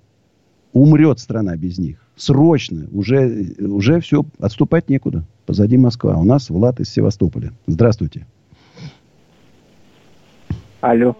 Умрет 0.73 1.19
страна 1.19 1.55
без 1.55 1.77
них. 1.77 1.97
Срочно. 2.17 2.88
Уже, 2.91 3.55
уже 3.60 4.01
все, 4.01 4.25
отступать 4.39 4.89
некуда. 4.89 5.25
Позади 5.45 5.77
Москва. 5.77 6.17
У 6.17 6.23
нас 6.23 6.49
Влад 6.49 6.79
из 6.79 6.89
Севастополя. 6.89 7.53
Здравствуйте. 7.67 8.25
Алло. 10.81 11.15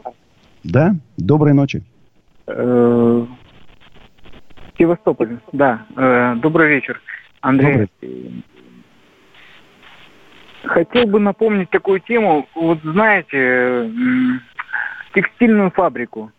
Да? 0.63 0.95
Доброй 1.17 1.53
ночи. 1.53 1.83
Э, 2.47 3.25
Севастополь, 4.77 5.37
да. 5.51 5.85
Э, 5.95 6.35
добрый 6.35 6.69
вечер, 6.69 7.01
Андрей. 7.41 7.87
Добрый. 8.01 8.43
Хотел 10.63 11.05
бы 11.07 11.19
напомнить 11.19 11.69
такую 11.69 11.99
тему. 11.99 12.47
Вот 12.55 12.79
знаете, 12.83 13.91
текстильную 15.13 15.71
фабрику. 15.71 16.31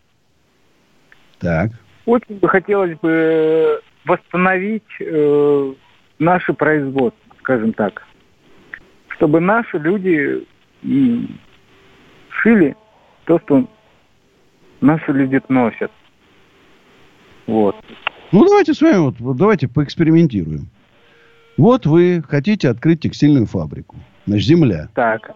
Так. 1.39 1.71
Очень 2.05 2.39
бы 2.39 2.47
хотелось 2.47 2.97
бы 2.99 3.81
восстановить 4.05 4.83
э, 4.99 5.73
наше 6.19 6.53
производство, 6.53 7.35
скажем 7.39 7.73
так. 7.73 8.05
Чтобы 9.09 9.39
наши 9.39 9.77
люди 9.77 10.45
шили 12.29 12.75
то, 13.27 13.39
что 13.39 13.67
наши 14.81 15.11
люди 15.11 15.39
носят. 15.49 15.91
Вот. 17.45 17.75
Ну, 18.31 18.45
давайте 18.45 18.73
с 18.73 18.81
вами, 18.81 18.97
вот, 19.19 19.37
давайте 19.37 19.67
поэкспериментируем. 19.67 20.69
Вот 21.57 21.85
вы 21.85 22.23
хотите 22.27 22.69
открыть 22.69 23.01
текстильную 23.01 23.45
фабрику. 23.45 23.97
Значит, 24.25 24.47
земля. 24.47 24.89
Так. 24.95 25.31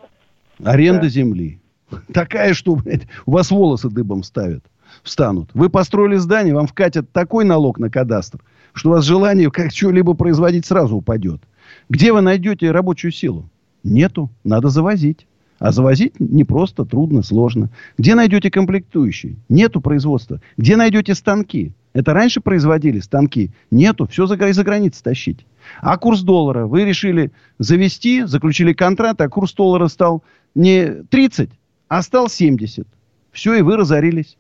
Аренда 0.64 1.04
да. 1.04 1.10
земли. 1.10 1.60
Такая, 2.14 2.54
что 2.54 2.76
блядь, 2.76 3.08
у 3.26 3.32
вас 3.32 3.52
волосы 3.52 3.90
дыбом 3.90 4.24
ставят, 4.24 4.64
встанут. 5.04 5.50
Вы 5.54 5.70
построили 5.70 6.16
здание, 6.16 6.54
вам 6.54 6.68
вкатят 6.68 7.12
такой 7.12 7.44
налог 7.44 7.80
на 7.80 7.90
кадастр, 7.90 8.40
что 8.74 8.90
у 8.90 8.92
вас 8.94 9.06
желание 9.06 9.52
как 9.52 9.72
что-либо 9.72 10.14
производить 10.14 10.66
сразу 10.66 10.98
упадет. 10.98 11.42
Где 11.90 12.14
вы 12.14 12.22
найдете 12.22 12.72
рабочую 12.72 13.12
силу? 13.12 13.50
Нету. 13.84 14.30
Надо 14.44 14.70
завозить. 14.70 15.26
А 15.62 15.71
завозить 15.71 16.19
не 16.19 16.43
просто, 16.43 16.86
трудно, 16.86 17.21
сложно. 17.21 17.69
Где 17.95 18.15
найдете 18.15 18.50
комплектующие? 18.50 19.36
Нету 19.47 19.80
производства. 19.80 20.41
Где 20.58 20.76
найдете 20.76 21.13
станки? 21.13 21.74
Это 21.93 22.15
раньше 22.15 22.41
производили 22.41 23.00
станки. 23.00 23.52
Нету. 23.69 24.08
Все 24.08 24.26
за, 24.26 24.34
из-за 24.34 24.63
границы 24.63 25.04
тащить. 25.04 25.45
А 25.80 26.00
курс 26.00 26.24
доллара 26.24 26.65
вы 26.65 26.84
решили 26.84 27.32
завести, 27.60 28.24
заключили 28.24 28.74
контракт, 28.74 29.21
а 29.21 29.30
курс 29.30 29.54
доллара 29.54 29.88
стал 29.88 30.24
не 30.56 31.04
30, 31.12 31.52
а 31.89 32.02
стал 32.02 32.28
70. 32.28 32.88
Все, 33.32 33.54
и 33.54 33.62
вы 33.62 33.78
разорились. 33.78 34.38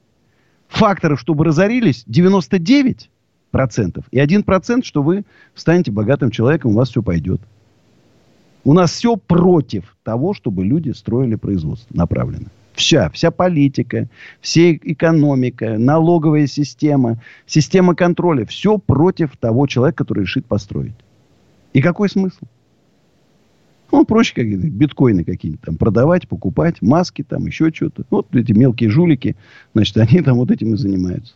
Факторов, 0.69 1.19
чтобы 1.19 1.45
разорились, 1.45 2.03
99 2.07 3.11
процентов. 3.51 4.05
И 4.09 4.17
1 4.17 4.41
процент, 4.41 4.85
что 4.85 5.03
вы 5.03 5.23
станете 5.53 5.91
богатым 5.91 6.31
человеком, 6.31 6.71
у 6.71 6.77
вас 6.77 6.89
все 6.89 7.03
пойдет. 7.03 7.41
У 8.63 8.73
нас 8.73 8.91
все 8.91 9.15
против 9.15 9.95
того, 10.03 10.33
чтобы 10.33 10.65
люди 10.65 10.91
строили 10.91 11.35
производство 11.35 11.95
направленно. 11.95 12.47
Вся, 12.73 13.09
вся 13.09 13.31
политика, 13.31 14.07
вся 14.39 14.73
экономика, 14.73 15.77
налоговая 15.77 16.47
система, 16.47 17.21
система 17.45 17.95
контроля. 17.95 18.45
Все 18.45 18.77
против 18.77 19.35
того 19.37 19.67
человека, 19.67 20.03
который 20.03 20.21
решит 20.21 20.45
построить. 20.45 20.93
И 21.73 21.81
какой 21.81 22.09
смысл? 22.09 22.45
Ну, 23.91 24.05
проще 24.05 24.33
как 24.35 24.45
биткоины 24.47 25.25
какие-нибудь 25.25 25.61
там 25.61 25.75
продавать, 25.75 26.27
покупать, 26.27 26.81
маски 26.81 27.23
там, 27.23 27.45
еще 27.45 27.71
что-то. 27.73 28.05
Вот 28.09 28.33
эти 28.33 28.53
мелкие 28.53 28.89
жулики, 28.89 29.35
значит, 29.73 29.97
они 29.97 30.21
там 30.21 30.37
вот 30.37 30.49
этим 30.51 30.73
и 30.73 30.77
занимаются. 30.77 31.33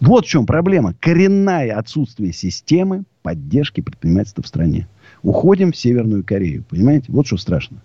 Вот 0.00 0.24
в 0.24 0.28
чем 0.28 0.46
проблема. 0.46 0.94
Коренная 1.00 1.76
отсутствие 1.76 2.32
системы 2.32 3.04
поддержки 3.22 3.80
предпринимательства 3.80 4.42
в 4.42 4.46
стране. 4.46 4.88
Уходим 5.22 5.72
в 5.72 5.76
Северную 5.76 6.24
Корею. 6.24 6.64
Понимаете? 6.68 7.06
Вот 7.08 7.26
что 7.26 7.36
страшно. 7.36 7.82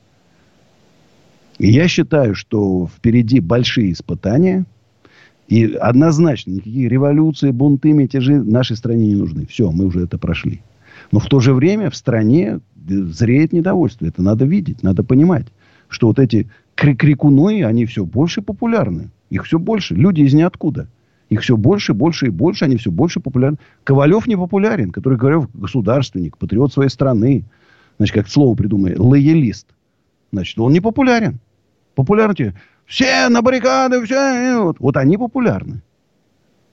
И 1.57 1.69
я 1.71 1.87
считаю, 1.87 2.35
что 2.35 2.87
впереди 2.87 3.39
большие 3.39 3.91
испытания. 3.91 4.65
И 5.47 5.73
однозначно 5.73 6.51
никакие 6.51 6.89
революции, 6.89 7.51
бунты, 7.51 7.93
мятежи 7.93 8.41
нашей 8.41 8.75
стране 8.75 9.07
не 9.07 9.15
нужны. 9.15 9.45
Все, 9.45 9.71
мы 9.71 9.85
уже 9.85 10.01
это 10.01 10.17
прошли. 10.17 10.61
Но 11.11 11.19
в 11.19 11.25
то 11.27 11.39
же 11.39 11.53
время 11.53 11.89
в 11.89 11.95
стране 11.95 12.59
зреет 12.87 13.53
недовольство. 13.53 14.05
Это 14.05 14.21
надо 14.21 14.45
видеть, 14.45 14.83
надо 14.83 15.03
понимать, 15.03 15.47
что 15.87 16.07
вот 16.07 16.19
эти 16.19 16.49
крикуны, 16.75 17.63
они 17.63 17.85
все 17.85 18.05
больше 18.05 18.41
популярны. 18.41 19.09
Их 19.29 19.45
все 19.45 19.57
больше. 19.57 19.95
Люди 19.95 20.21
из 20.21 20.33
ниоткуда. 20.33 20.87
Их 21.29 21.41
все 21.41 21.57
больше, 21.57 21.93
больше 21.93 22.27
и 22.27 22.29
больше. 22.29 22.65
Они 22.65 22.77
все 22.77 22.91
больше 22.91 23.19
популярны. 23.19 23.57
Ковалев 23.83 24.27
не 24.27 24.35
популярен. 24.35 24.91
Который 24.91 25.17
Ковалев 25.17 25.49
государственник, 25.53 26.37
патриот 26.37 26.73
своей 26.73 26.89
страны. 26.89 27.45
Значит, 27.97 28.15
как 28.15 28.27
слово 28.29 28.55
придумали. 28.55 28.95
Лоялист. 28.95 29.67
Значит, 30.31 30.59
он 30.59 30.71
не 30.73 30.79
популярен. 30.79 31.39
Популярны 31.95 32.53
все 32.87 33.27
на 33.27 33.41
баррикады, 33.41 34.03
все. 34.03 34.57
Вот, 34.61 34.79
вот 34.79 34.97
они 34.97 35.17
популярны. 35.17 35.81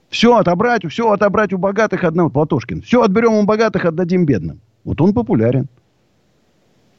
Все 0.09 0.37
отобрать, 0.37 0.85
все 0.89 1.11
отобрать 1.11 1.51
у 1.51 1.57
богатых 1.57 2.03
одного. 2.05 2.29
Платошкин. 2.29 2.81
Все 2.81 3.01
отберем 3.01 3.33
у 3.33 3.43
богатых, 3.43 3.85
отдадим 3.85 4.25
бедным. 4.25 4.61
Вот 4.85 5.01
он 5.01 5.13
популярен. 5.13 5.67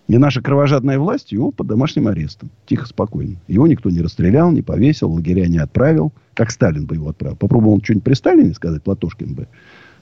И 0.08 0.18
наша 0.18 0.40
кровожадная 0.40 0.98
власть 0.98 1.32
его 1.32 1.50
под 1.50 1.66
домашним 1.66 2.06
арестом. 2.06 2.50
Тихо, 2.66 2.86
спокойно. 2.86 3.36
Его 3.48 3.66
никто 3.66 3.90
не 3.90 4.00
расстрелял, 4.00 4.52
не 4.52 4.62
повесил, 4.62 5.10
лагеря 5.10 5.48
не 5.48 5.58
отправил. 5.58 6.12
Как 6.34 6.52
Сталин 6.52 6.86
бы 6.86 6.94
его 6.94 7.08
отправил. 7.08 7.36
Попробовал 7.36 7.74
он 7.74 7.82
что-нибудь 7.82 8.04
при 8.04 8.14
Сталине 8.14 8.54
сказать, 8.54 8.84
Платошкин 8.84 9.34
бы. 9.34 9.48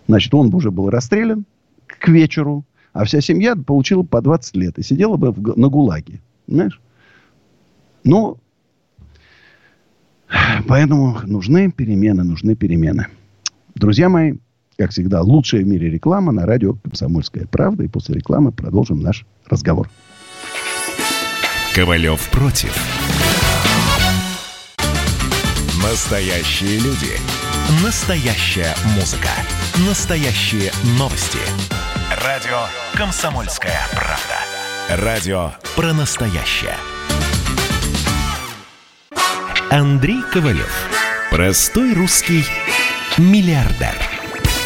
Значит, 0.06 0.34
он 0.34 0.50
бы 0.50 0.58
уже 0.58 0.70
был 0.70 0.90
расстрелян 0.90 1.46
к 1.86 2.08
вечеру. 2.08 2.64
А 2.92 3.04
вся 3.04 3.20
семья 3.22 3.56
получила 3.56 4.02
по 4.02 4.20
20 4.20 4.56
лет. 4.56 4.78
И 4.78 4.82
сидела 4.82 5.16
бы 5.16 5.32
в, 5.32 5.56
на 5.58 5.68
ГУЛАГе. 5.68 6.20
Понимаешь? 6.46 6.80
Но 8.04 8.36
поэтому 10.68 11.16
нужны 11.24 11.70
перемены, 11.72 12.24
нужны 12.24 12.54
перемены. 12.54 13.06
Друзья 13.74 14.10
мои, 14.10 14.34
как 14.76 14.90
всегда, 14.90 15.22
лучшая 15.22 15.62
в 15.62 15.66
мире 15.66 15.90
реклама 15.90 16.32
на 16.32 16.46
радио 16.46 16.74
«Комсомольская 16.74 17.46
правда». 17.46 17.84
И 17.84 17.88
после 17.88 18.16
рекламы 18.16 18.52
продолжим 18.52 19.00
наш 19.00 19.24
разговор. 19.46 19.88
Ковалев 21.74 22.28
против. 22.30 22.74
Настоящие 25.82 26.78
люди. 26.78 27.12
Настоящая 27.82 28.74
музыка. 28.96 29.30
Настоящие 29.88 30.70
новости. 30.98 31.38
Радио 32.24 32.66
«Комсомольская 32.94 33.80
правда». 33.92 35.02
Радио 35.02 35.50
про 35.76 35.92
настоящее. 35.92 36.76
Андрей 39.70 40.22
Ковалев. 40.32 40.88
Простой 41.30 41.94
русский 41.94 42.44
миллиардер. 43.18 44.13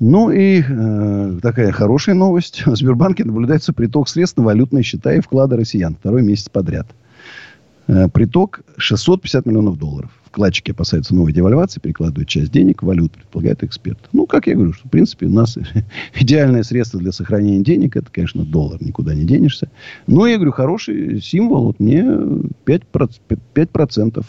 Ну 0.00 0.30
и 0.30 0.62
э, 0.62 1.38
такая 1.42 1.72
хорошая 1.72 2.14
новость. 2.14 2.62
В 2.66 2.76
Сбербанке 2.76 3.24
наблюдается 3.24 3.72
приток 3.72 4.08
средств 4.08 4.36
на 4.38 4.44
валютные 4.44 4.84
счета 4.84 5.14
и 5.14 5.20
вклады 5.20 5.56
россиян 5.56 5.96
второй 5.96 6.22
месяц 6.22 6.48
подряд. 6.48 6.86
Э, 7.88 8.08
приток 8.08 8.60
650 8.76 9.46
миллионов 9.46 9.78
долларов. 9.78 10.10
Вкладчики 10.24 10.70
опасаются 10.70 11.14
новой 11.14 11.32
девальвации, 11.32 11.80
перекладывают 11.80 12.28
часть 12.28 12.52
денег 12.52 12.82
в 12.82 12.86
валюту, 12.86 13.18
предполагает 13.18 13.64
эксперт. 13.64 13.98
Ну, 14.12 14.26
как 14.26 14.46
я 14.46 14.54
говорю, 14.54 14.74
что, 14.74 14.86
в 14.86 14.90
принципе, 14.90 15.26
у 15.26 15.30
нас 15.30 15.58
идеальное 16.14 16.62
средство 16.62 17.00
для 17.00 17.10
сохранения 17.10 17.64
денег, 17.64 17.96
это, 17.96 18.06
конечно, 18.12 18.44
доллар, 18.44 18.80
никуда 18.80 19.14
не 19.14 19.24
денешься. 19.24 19.68
Но, 20.06 20.26
я 20.26 20.36
говорю, 20.36 20.52
хороший 20.52 21.20
символ. 21.20 21.64
Вот 21.64 21.80
мне 21.80 22.02
5%, 22.02 23.10
5% 23.54 24.26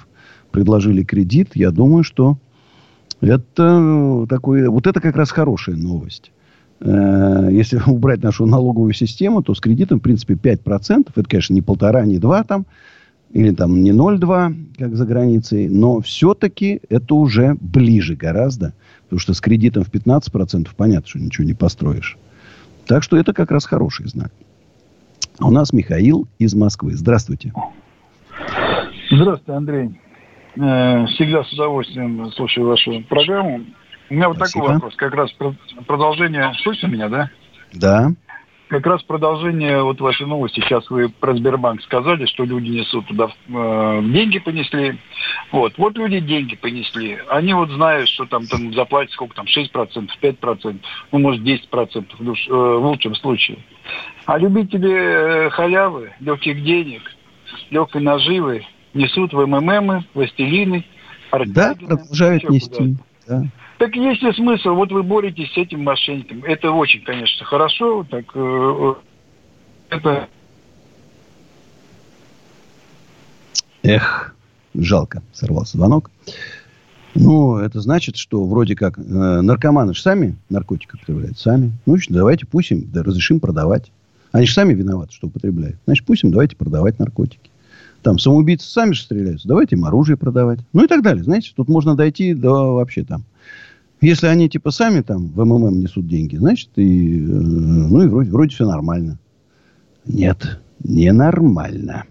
предложили 0.51 1.03
кредит. 1.03 1.51
Я 1.53 1.70
думаю, 1.70 2.03
что 2.03 2.39
это 3.22 4.26
такой, 4.30 4.67
вот 4.67 4.88
это 4.88 5.01
как 5.01 5.15
раз 5.15 5.32
хорошая 5.32 5.76
новость. 5.76 6.32
Э, 6.82 7.49
если 7.51 7.82
убрать 7.88 8.24
нашу 8.24 8.45
налоговую 8.45 8.93
систему, 8.93 9.41
то 9.41 9.53
с 9.53 9.59
кредитом, 9.59 9.99
в 9.99 10.03
принципе, 10.03 10.34
5%. 10.36 11.09
Это, 11.15 11.30
конечно, 11.30 11.53
не 11.53 11.61
полтора, 11.61 12.05
не 12.05 12.20
два 12.20 12.43
там. 12.43 12.65
Или 13.32 13.51
там 13.51 13.84
не 13.84 13.91
0,2, 13.91 14.55
как 14.78 14.95
за 14.95 15.05
границей. 15.05 15.70
Но 15.70 16.01
все-таки 16.01 16.82
это 16.89 17.13
уже 17.13 17.55
ближе 17.59 18.15
гораздо. 18.15 18.74
Потому 19.03 19.20
что 19.20 19.34
с 19.34 19.41
кредитом 19.41 19.84
в 19.84 19.91
15% 19.91 20.67
понятно, 20.76 21.07
что 21.07 21.20
ничего 21.20 21.45
не 21.45 21.53
построишь. 21.53 22.17
Так 22.88 23.03
что 23.03 23.17
это 23.17 23.34
как 23.34 23.51
раз 23.51 23.65
хороший 23.65 24.07
знак. 24.07 24.32
А 25.38 25.47
у 25.47 25.51
нас 25.51 25.74
Михаил 25.74 26.28
из 26.39 26.55
Москвы. 26.55 26.95
Здравствуйте. 26.95 27.53
Здравствуйте, 29.11 29.57
Андрей. 29.57 29.99
Э, 30.56 31.06
всегда 31.08 31.43
с 31.43 31.54
удовольствием 31.54 32.32
слушаю 32.34 32.68
вашу 32.68 33.02
программу. 33.08 33.66
У 34.10 34.14
меня 34.14 34.28
вот 34.28 34.38
Спасибо. 34.38 34.66
такой 34.66 34.76
вопрос. 34.76 34.95
Как 34.95 35.14
раз 35.14 35.32
продолжение... 35.86 36.52
Слышите 36.64 36.88
меня, 36.88 37.10
да? 37.10 37.30
Да. 37.74 38.12
Как 38.70 38.86
раз 38.86 39.02
продолжение 39.02 39.82
вот 39.82 40.00
вашей 40.00 40.28
новости. 40.28 40.60
Сейчас 40.60 40.88
вы 40.91 41.10
про 41.10 41.36
Сбербанк 41.36 41.82
сказали, 41.82 42.26
что 42.26 42.43
люди 42.43 42.70
несут 42.70 43.08
туда 43.08 43.30
э, 43.47 44.02
деньги 44.04 44.38
понесли. 44.38 45.00
Вот. 45.52 45.74
Вот 45.78 45.97
люди 45.97 46.20
деньги 46.20 46.56
понесли. 46.56 47.18
Они 47.30 47.54
вот 47.54 47.70
знают, 47.70 48.10
что 48.10 48.26
там, 48.26 48.45
там 48.45 48.72
заплатят 48.74 49.12
сколько 49.14 49.36
там, 49.36 49.45
6%, 49.45 50.08
5%, 50.22 50.80
ну, 51.12 51.20
может, 51.20 51.41
10% 51.41 52.06
в, 52.20 52.22
э, 52.22 52.54
в 52.54 52.86
лучшем 52.86 53.16
случае. 53.16 53.58
А 54.26 54.38
любители 54.38 54.91
э, 54.91 55.50
халявы, 55.50 56.14
легких 56.20 56.64
денег, 56.64 57.02
легкой 57.72 58.02
наживы, 58.02 58.66
несут 58.94 59.34
в 59.34 59.46
МММы, 59.46 60.06
властелины, 60.14 60.86
Да, 61.48 61.76
продолжают 61.76 62.50
нести. 62.50 62.98
Да. 63.28 63.44
Так 63.78 63.96
есть 63.96 64.22
ли 64.22 64.34
смысл? 64.34 64.72
Вот 64.72 64.92
вы 64.92 65.04
боретесь 65.04 65.54
с 65.54 65.58
этим 65.58 65.84
мошенником. 65.84 66.44
Это 66.44 66.72
очень, 66.72 67.02
конечно, 67.02 67.46
хорошо. 67.46 68.06
Так, 68.10 68.26
э, 68.36 68.40
э 68.40 68.94
это... 69.90 70.28
Эх, 73.84 74.36
жалко, 74.74 75.24
сорвался 75.32 75.78
звонок. 75.78 76.12
Ну, 77.16 77.58
это 77.58 77.80
значит, 77.80 78.18
что 78.18 78.46
вроде 78.46 78.76
как 78.76 79.00
э, 79.00 79.02
наркоманы 79.02 79.94
же 79.94 80.02
сами 80.02 80.36
наркотики 80.50 80.96
употребляют, 80.96 81.40
сами. 81.40 81.72
Ну, 81.86 81.94
значит, 81.94 82.12
давайте 82.12 82.46
пусть 82.46 82.72
им 82.72 82.90
да, 82.92 83.02
разрешим 83.02 83.40
продавать. 83.40 83.92
Они 84.32 84.46
же 84.46 84.54
сами 84.54 84.74
виноваты, 84.74 85.14
что 85.14 85.28
употребляют. 85.28 85.78
Значит, 85.86 86.06
пусть 86.06 86.24
им 86.24 86.32
давайте 86.32 86.56
продавать 86.56 87.00
наркотики. 87.00 87.49
Там 88.02 88.18
самоубийцы 88.18 88.70
сами 88.70 88.93
же 88.93 89.02
стреляются. 89.04 89.47
Давайте 89.47 89.76
им 89.76 89.86
оружие 89.86 90.18
продавать. 90.18 90.60
Ну 90.74 90.84
и 90.84 90.88
так 90.88 91.04
далее. 91.04 91.24
Знаете, 91.24 91.52
тут 91.56 91.68
можно 91.68 91.95
дойти 91.95 92.34
до 92.34 92.76
вообще 92.76 93.04
там. 93.04 93.26
Если 94.02 94.28
они 94.28 94.50
типа 94.50 94.72
сами 94.72 95.02
там 95.02 95.28
в 95.28 95.43
МММ 95.43 95.80
несут 95.80 96.08
деньги, 96.08 96.38
значит, 96.38 96.70
и, 96.78 97.20
э, 97.20 97.28
ну 97.28 98.02
и 98.02 98.08
вроде, 98.08 98.32
вроде 98.32 98.56
все 98.56 98.66
нормально. 98.66 99.20
Нет, 100.06 100.62
ненормально. 100.82 102.06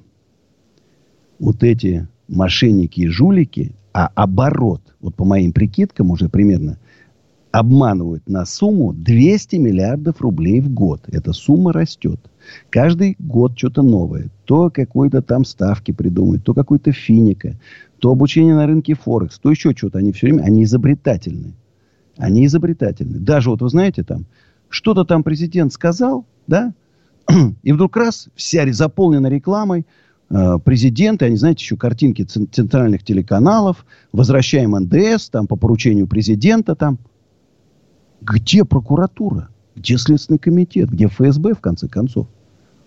Вот 1.38 1.62
эти 1.62 2.06
мошенники 2.28 3.00
и 3.00 3.08
жулики, 3.08 3.72
а 3.94 4.10
оборот, 4.14 4.82
вот 5.00 5.14
по 5.14 5.24
моим 5.24 5.52
прикидкам 5.52 6.10
уже 6.10 6.28
примерно 6.28 6.78
обманывают 7.58 8.28
на 8.28 8.44
сумму 8.46 8.92
200 8.92 9.56
миллиардов 9.56 10.20
рублей 10.20 10.60
в 10.60 10.72
год. 10.72 11.02
Эта 11.08 11.32
сумма 11.32 11.72
растет. 11.72 12.20
Каждый 12.70 13.16
год 13.18 13.58
что-то 13.58 13.82
новое. 13.82 14.28
То 14.44 14.70
какой-то 14.70 15.22
там 15.22 15.44
ставки 15.44 15.92
придумают, 15.92 16.44
то 16.44 16.54
какой-то 16.54 16.92
финика, 16.92 17.56
то 17.98 18.10
обучение 18.12 18.54
на 18.54 18.66
рынке 18.66 18.94
Форекс, 18.94 19.38
то 19.38 19.50
еще 19.50 19.72
что-то. 19.76 19.98
Они 19.98 20.12
все 20.12 20.28
время, 20.28 20.42
они 20.42 20.64
изобретательны. 20.64 21.54
Они 22.16 22.46
изобретательны. 22.46 23.18
Даже 23.18 23.50
вот 23.50 23.60
вы 23.60 23.68
знаете 23.68 24.04
там, 24.04 24.26
что-то 24.68 25.04
там 25.04 25.22
президент 25.22 25.72
сказал, 25.72 26.26
да, 26.46 26.72
и 27.62 27.72
вдруг 27.72 27.96
раз, 27.96 28.28
вся 28.36 28.70
заполнена 28.72 29.26
рекламой, 29.26 29.84
э, 30.30 30.58
президенты, 30.64 31.26
они, 31.26 31.36
знаете, 31.36 31.64
еще 31.64 31.76
картинки 31.76 32.22
центральных 32.22 33.02
телеканалов, 33.02 33.84
возвращаем 34.12 34.72
НДС, 34.72 35.28
там, 35.28 35.46
по 35.46 35.56
поручению 35.56 36.06
президента, 36.06 36.74
там. 36.74 36.98
Где 38.20 38.64
прокуратура? 38.64 39.48
Где 39.76 39.96
Следственный 39.96 40.38
комитет? 40.38 40.90
Где 40.90 41.06
ФСБ, 41.06 41.54
в 41.54 41.60
конце 41.60 41.88
концов? 41.88 42.26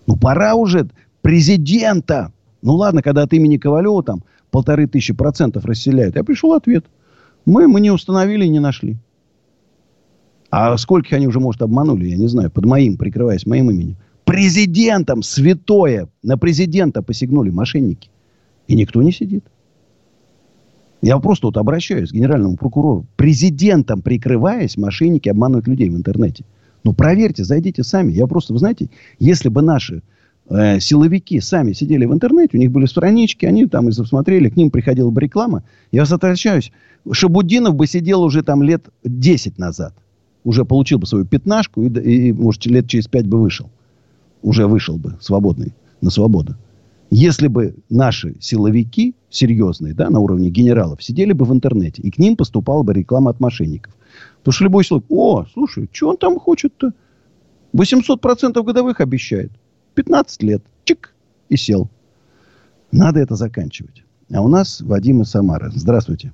Ну, 0.06 0.16
пора 0.16 0.54
уже 0.54 0.88
президента. 1.22 2.32
Ну, 2.60 2.74
ладно, 2.74 3.02
когда 3.02 3.22
от 3.22 3.32
имени 3.32 3.56
Ковалева 3.56 4.02
там 4.02 4.22
полторы 4.50 4.86
тысячи 4.86 5.14
процентов 5.14 5.64
расселяют. 5.64 6.16
Я 6.16 6.24
пришел 6.24 6.52
ответ. 6.52 6.84
Мы, 7.46 7.66
мы 7.66 7.80
не 7.80 7.90
установили 7.90 8.46
не 8.46 8.60
нашли. 8.60 8.96
А 10.50 10.76
скольких 10.76 11.14
они 11.14 11.26
уже, 11.26 11.40
может, 11.40 11.62
обманули, 11.62 12.08
я 12.08 12.16
не 12.16 12.28
знаю, 12.28 12.50
под 12.50 12.66
моим, 12.66 12.98
прикрываясь 12.98 13.46
моим 13.46 13.70
именем. 13.70 13.96
Президентом 14.24 15.22
святое, 15.22 16.08
на 16.22 16.36
президента 16.36 17.02
посягнули 17.02 17.50
мошенники. 17.50 18.10
И 18.68 18.74
никто 18.74 19.00
не 19.02 19.12
сидит. 19.12 19.44
Я 21.02 21.18
просто 21.18 21.48
вот 21.48 21.56
обращаюсь 21.56 22.10
к 22.10 22.14
генеральному 22.14 22.56
прокурору. 22.56 23.06
Президентом 23.16 24.02
прикрываясь, 24.02 24.76
мошенники 24.76 25.28
обманывают 25.28 25.66
людей 25.66 25.90
в 25.90 25.96
интернете. 25.96 26.44
Ну, 26.84 26.92
проверьте, 26.92 27.42
зайдите 27.42 27.82
сами. 27.82 28.12
Я 28.12 28.28
просто, 28.28 28.52
вы 28.52 28.60
знаете, 28.60 28.88
если 29.18 29.48
бы 29.48 29.62
наши 29.62 30.02
э, 30.48 30.78
силовики 30.78 31.40
сами 31.40 31.72
сидели 31.72 32.04
в 32.04 32.12
интернете, 32.12 32.56
у 32.56 32.60
них 32.60 32.70
были 32.70 32.86
странички, 32.86 33.46
они 33.46 33.66
там 33.66 33.88
и 33.88 33.92
смотрели, 33.92 34.48
к 34.48 34.56
ним 34.56 34.70
приходила 34.70 35.10
бы 35.10 35.20
реклама. 35.20 35.64
Я 35.90 36.02
вас 36.02 36.10
возвращаюсь. 36.12 36.70
Шабудинов 37.10 37.74
бы 37.74 37.88
сидел 37.88 38.22
уже 38.22 38.44
там 38.44 38.62
лет 38.62 38.88
10 39.04 39.58
назад. 39.58 39.94
Уже 40.44 40.64
получил 40.64 40.98
бы 40.98 41.06
свою 41.06 41.24
пятнашку 41.24 41.82
и, 41.82 41.88
и, 41.88 42.32
может, 42.32 42.64
лет 42.66 42.88
через 42.88 43.08
пять 43.08 43.26
бы 43.26 43.40
вышел. 43.40 43.68
Уже 44.42 44.68
вышел 44.68 44.98
бы 44.98 45.16
свободный, 45.20 45.72
на 46.00 46.10
свободу. 46.10 46.56
Если 47.14 47.46
бы 47.48 47.74
наши 47.90 48.40
силовики 48.40 49.14
серьезные, 49.28 49.92
да, 49.92 50.08
на 50.08 50.18
уровне 50.18 50.48
генералов, 50.48 51.02
сидели 51.02 51.34
бы 51.34 51.44
в 51.44 51.52
интернете, 51.52 52.00
и 52.00 52.10
к 52.10 52.16
ним 52.16 52.38
поступала 52.38 52.82
бы 52.84 52.94
реклама 52.94 53.32
от 53.32 53.38
мошенников. 53.38 53.94
Потому 54.38 54.52
что 54.54 54.64
любой 54.64 54.84
человек, 54.84 55.04
о, 55.10 55.44
слушай, 55.52 55.90
что 55.92 56.08
он 56.08 56.16
там 56.16 56.38
хочет-то? 56.38 56.94
800% 57.76 58.62
годовых 58.62 59.02
обещает. 59.02 59.52
15 59.92 60.42
лет. 60.42 60.62
Чик. 60.84 61.14
И 61.50 61.56
сел. 61.56 61.90
Надо 62.92 63.20
это 63.20 63.34
заканчивать. 63.34 64.04
А 64.32 64.40
у 64.40 64.48
нас 64.48 64.80
Вадим 64.80 65.20
из 65.20 65.28
Самары. 65.28 65.70
Здравствуйте. 65.70 66.32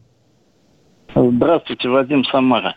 Здравствуйте, 1.12 1.88
Вадим 1.88 2.22
Самара. 2.26 2.76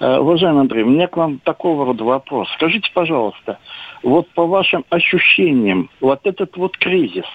Э, 0.00 0.18
уважаемый 0.18 0.62
Андрей, 0.62 0.82
у 0.82 0.88
меня 0.88 1.06
к 1.06 1.16
вам 1.16 1.38
такого 1.38 1.86
рода 1.86 2.04
вопрос. 2.04 2.48
Скажите, 2.54 2.90
пожалуйста, 2.92 3.58
вот 4.02 4.28
по 4.30 4.46
вашим 4.46 4.84
ощущениям, 4.90 5.88
вот 6.00 6.20
этот 6.24 6.56
вот 6.56 6.76
кризис, 6.76 7.26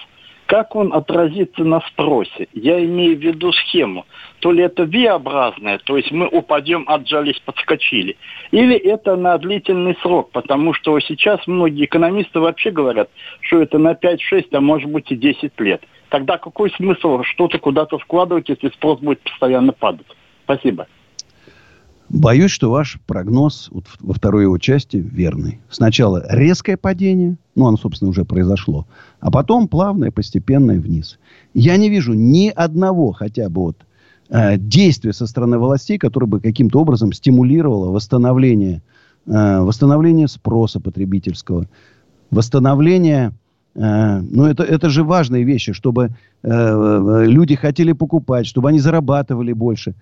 как 0.46 0.74
он 0.74 0.92
отразится 0.92 1.62
на 1.62 1.80
спросе? 1.80 2.48
Я 2.52 2.84
имею 2.84 3.16
в 3.16 3.20
виду 3.20 3.52
схему. 3.52 4.04
То 4.40 4.50
ли 4.50 4.64
это 4.64 4.82
V-образное, 4.84 5.78
то 5.78 5.96
есть 5.96 6.10
мы 6.10 6.26
упадем, 6.26 6.84
отжались, 6.88 7.38
подскочили. 7.38 8.16
Или 8.50 8.76
это 8.76 9.14
на 9.14 9.38
длительный 9.38 9.96
срок, 10.02 10.32
потому 10.32 10.74
что 10.74 10.98
сейчас 10.98 11.46
многие 11.46 11.84
экономисты 11.84 12.40
вообще 12.40 12.72
говорят, 12.72 13.10
что 13.40 13.62
это 13.62 13.78
на 13.78 13.92
5-6, 13.92 14.48
а 14.52 14.60
может 14.60 14.90
быть 14.90 15.12
и 15.12 15.16
10 15.16 15.52
лет. 15.60 15.84
Тогда 16.08 16.36
какой 16.36 16.70
смысл 16.72 17.22
что-то 17.22 17.58
куда-то 17.58 17.98
вкладывать, 17.98 18.48
если 18.48 18.68
спрос 18.70 18.98
будет 18.98 19.20
постоянно 19.20 19.72
падать? 19.72 20.06
Спасибо. 20.44 20.88
Боюсь, 22.10 22.50
что 22.50 22.72
ваш 22.72 22.98
прогноз 23.06 23.68
вот 23.70 23.84
во 24.00 24.12
второй 24.12 24.42
его 24.42 24.58
части 24.58 24.96
верный. 24.96 25.60
Сначала 25.70 26.24
резкое 26.28 26.76
падение, 26.76 27.36
ну, 27.54 27.68
оно, 27.68 27.76
собственно, 27.76 28.10
уже 28.10 28.24
произошло, 28.24 28.88
а 29.20 29.30
потом 29.30 29.68
плавное, 29.68 30.10
постепенное 30.10 30.80
вниз. 30.80 31.20
Я 31.54 31.76
не 31.76 31.88
вижу 31.88 32.14
ни 32.14 32.48
одного 32.48 33.12
хотя 33.12 33.48
бы 33.48 33.60
вот 33.60 33.76
э, 34.28 34.56
действия 34.58 35.12
со 35.12 35.28
стороны 35.28 35.58
властей, 35.58 35.98
которое 35.98 36.26
бы 36.26 36.40
каким-то 36.40 36.80
образом 36.80 37.12
стимулировало 37.12 37.92
восстановление, 37.92 38.82
э, 39.26 39.60
восстановление 39.60 40.26
спроса 40.26 40.80
потребительского, 40.80 41.68
восстановление 42.32 43.34
э, 43.76 44.20
ну, 44.20 44.46
это, 44.46 44.64
это 44.64 44.90
же 44.90 45.04
важные 45.04 45.44
вещи, 45.44 45.72
чтобы 45.72 46.10
э, 46.42 46.48
э 46.50 47.24
люди 47.26 47.54
хотели 47.54 47.92
покупать, 47.92 48.48
чтобы 48.48 48.70
они 48.70 48.80
зарабатывали 48.80 49.52
больше 49.52 49.94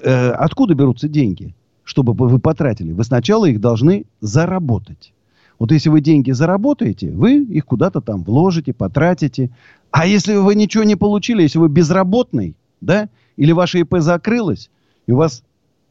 э, 0.00 0.30
откуда 0.30 0.74
берутся 0.74 1.08
деньги, 1.08 1.54
чтобы 1.84 2.12
вы 2.12 2.38
потратили? 2.38 2.92
Вы 2.92 3.04
сначала 3.04 3.46
их 3.46 3.60
должны 3.60 4.06
заработать. 4.20 5.12
Вот 5.58 5.72
если 5.72 5.88
вы 5.88 6.00
деньги 6.00 6.32
заработаете, 6.32 7.10
вы 7.10 7.42
их 7.42 7.64
куда-то 7.64 8.00
там 8.00 8.22
вложите, 8.22 8.72
потратите. 8.72 9.50
А 9.90 10.06
если 10.06 10.34
вы 10.36 10.54
ничего 10.54 10.84
не 10.84 10.96
получили, 10.96 11.42
если 11.42 11.58
вы 11.58 11.68
безработный, 11.68 12.54
да, 12.80 13.08
или 13.36 13.52
ваше 13.52 13.80
ИП 13.80 13.96
закрылось, 13.98 14.70
и 15.06 15.12
у 15.12 15.16
вас 15.16 15.42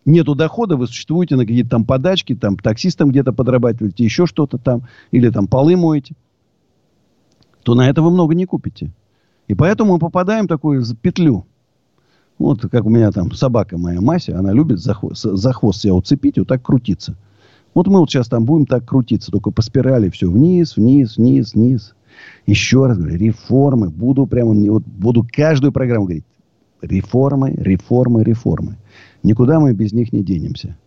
нету 0.06 0.36
дохода, 0.36 0.78
вы 0.78 0.88
существуете 0.88 1.36
на 1.36 1.46
какие-то 1.46 1.72
там 1.72 1.86
подачки, 1.86 2.36
там 2.36 2.58
таксистом 2.58 3.10
где-то 3.10 3.34
подрабатываете, 3.34 4.04
еще 4.04 4.28
что-то 4.28 4.58
там, 4.58 4.84
или 5.12 5.30
там 5.30 5.48
полы 5.48 5.76
моете, 5.76 6.14
то 7.64 7.74
на 7.74 7.90
это 7.90 8.04
вы 8.04 8.12
много 8.12 8.36
не 8.36 8.46
купите. 8.46 8.92
И 9.48 9.56
поэтому 9.56 9.94
мы 9.94 10.00
попадаем 10.00 10.46
в 10.46 10.48
такую 10.48 10.84
петлю. 11.02 11.46
Вот 12.38 12.62
как 12.70 12.86
у 12.86 12.90
меня 12.90 13.12
там 13.12 13.32
собака 13.32 13.78
моя 13.78 14.02
Мася, 14.02 14.38
она 14.38 14.52
любит 14.52 14.80
за 14.80 14.94
хвост, 14.94 15.24
за 15.24 15.54
хвост 15.54 15.82
себя 15.82 15.94
уцепить 15.94 16.38
и 16.38 16.42
вот 16.42 16.50
так 16.50 16.62
крутиться. 16.62 17.16
Вот 17.74 17.88
мы 17.88 18.00
вот 18.00 18.10
сейчас 18.10 18.28
там 18.28 18.46
будем 18.46 18.66
так 18.66 18.86
крутиться, 18.86 19.32
только 19.32 19.52
по 19.52 19.62
спирали 19.62 20.10
все 20.10 20.30
вниз, 20.30 20.78
вниз, 20.78 21.18
вниз, 21.18 21.54
вниз. 21.54 21.96
Еще 22.46 22.86
раз 22.86 22.98
говорю, 22.98 23.18
реформы. 23.18 23.90
Буду 23.90 24.26
прямо, 24.26 24.54
вот 24.72 24.84
буду 24.86 25.28
каждую 25.30 25.74
программу 25.74 26.06
говорить. 26.06 26.26
Реформы, 26.82 27.52
реформы, 27.52 28.24
реформы. 28.24 28.78
Никуда 29.24 29.60
мы 29.60 29.74
без 29.74 29.92
них 29.92 30.14
не 30.14 30.24
денемся. 30.24 30.78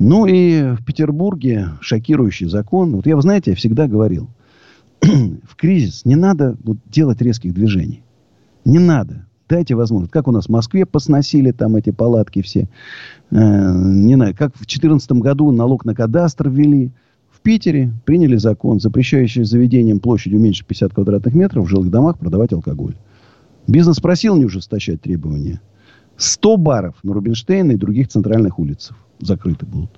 Ну 0.00 0.26
и 0.26 0.74
в 0.74 0.84
Петербурге 0.84 1.70
шокирующий 1.80 2.48
закон. 2.48 2.96
Вот 2.96 3.06
я, 3.06 3.14
вы 3.14 3.22
знаете, 3.22 3.50
я 3.50 3.56
всегда 3.56 3.86
говорил, 3.86 4.28
в 5.02 5.54
кризис 5.56 6.04
не 6.04 6.16
надо 6.16 6.56
вот, 6.64 6.78
делать 6.86 7.20
резких 7.20 7.54
движений. 7.54 8.02
Не 8.64 8.78
надо. 8.78 9.27
Дайте 9.48 9.74
возможность. 9.74 10.12
Как 10.12 10.28
у 10.28 10.32
нас 10.32 10.46
в 10.46 10.48
Москве 10.50 10.84
посносили 10.84 11.52
там 11.52 11.76
эти 11.76 11.90
палатки 11.90 12.42
все. 12.42 12.68
Э, 13.30 13.72
не 13.74 14.14
знаю, 14.14 14.34
как 14.36 14.54
в 14.54 14.58
2014 14.58 15.12
году 15.12 15.50
налог 15.50 15.84
на 15.84 15.94
кадастр 15.94 16.48
ввели. 16.48 16.90
В 17.30 17.40
Питере 17.40 17.92
приняли 18.04 18.36
закон, 18.36 18.80
запрещающий 18.80 19.44
заведением 19.44 20.00
площадью 20.00 20.40
меньше 20.40 20.66
50 20.66 20.92
квадратных 20.92 21.34
метров 21.34 21.64
в 21.64 21.68
жилых 21.68 21.90
домах 21.90 22.18
продавать 22.18 22.52
алкоголь. 22.52 22.96
Бизнес 23.66 24.00
просил 24.00 24.36
не 24.36 24.44
ужесточать 24.44 25.00
требования. 25.02 25.60
100 26.16 26.56
баров 26.56 26.96
на 27.02 27.14
Рубинштейна 27.14 27.72
и 27.72 27.76
других 27.76 28.08
центральных 28.08 28.58
улицах 28.58 28.96
закрыты 29.20 29.66
будут. 29.66 29.90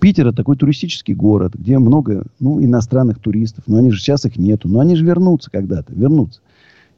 Питер 0.00 0.28
это 0.28 0.36
такой 0.36 0.56
туристический 0.56 1.14
город, 1.14 1.54
где 1.54 1.78
много 1.78 2.26
ну, 2.38 2.62
иностранных 2.62 3.18
туристов. 3.18 3.64
Но 3.66 3.78
они 3.78 3.90
же 3.90 4.00
сейчас 4.00 4.24
их 4.24 4.36
нету. 4.36 4.68
Но 4.68 4.80
они 4.80 4.94
же 4.94 5.04
вернутся 5.04 5.50
когда-то. 5.50 5.92
Вернутся. 5.94 6.40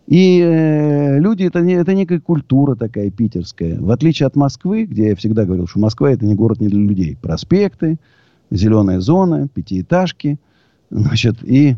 И 0.07 0.41
э, 0.41 1.19
люди, 1.21 1.45
это, 1.45 1.61
не, 1.61 1.75
это 1.75 1.95
некая 1.95 2.21
культура 2.21 2.75
такая 2.75 3.11
питерская. 3.11 3.81
В 3.81 3.91
отличие 3.91 4.27
от 4.27 4.35
Москвы, 4.35 4.85
где 4.85 5.09
я 5.09 5.17
всегда 5.17 5.45
говорил, 5.45 5.67
что 5.67 5.79
Москва 5.79 6.11
это 6.11 6.25
не 6.27 6.35
город 6.35 6.61
не 6.61 6.69
для 6.69 6.81
людей. 6.81 7.17
Проспекты, 7.21 7.99
зеленая 8.51 9.01
зона, 9.01 9.49
пятиэтажки. 9.49 10.39
Значит, 10.91 11.45
и, 11.45 11.77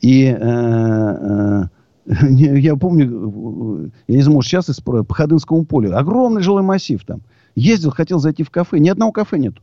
и 0.00 0.24
э, 0.24 0.38
э, 0.40 1.64
я 2.30 2.76
помню, 2.76 3.90
я 4.08 4.16
не 4.16 4.22
знаю, 4.22 4.36
может, 4.36 4.50
сейчас 4.50 4.70
из, 4.70 4.80
по 4.80 5.04
Ходынскому 5.08 5.64
полю. 5.64 5.96
Огромный 5.96 6.42
жилой 6.42 6.62
массив 6.62 7.04
там. 7.04 7.20
Ездил, 7.54 7.90
хотел 7.90 8.18
зайти 8.18 8.42
в 8.42 8.50
кафе. 8.50 8.78
Ни 8.78 8.88
одного 8.88 9.12
кафе 9.12 9.38
нет. 9.38 9.54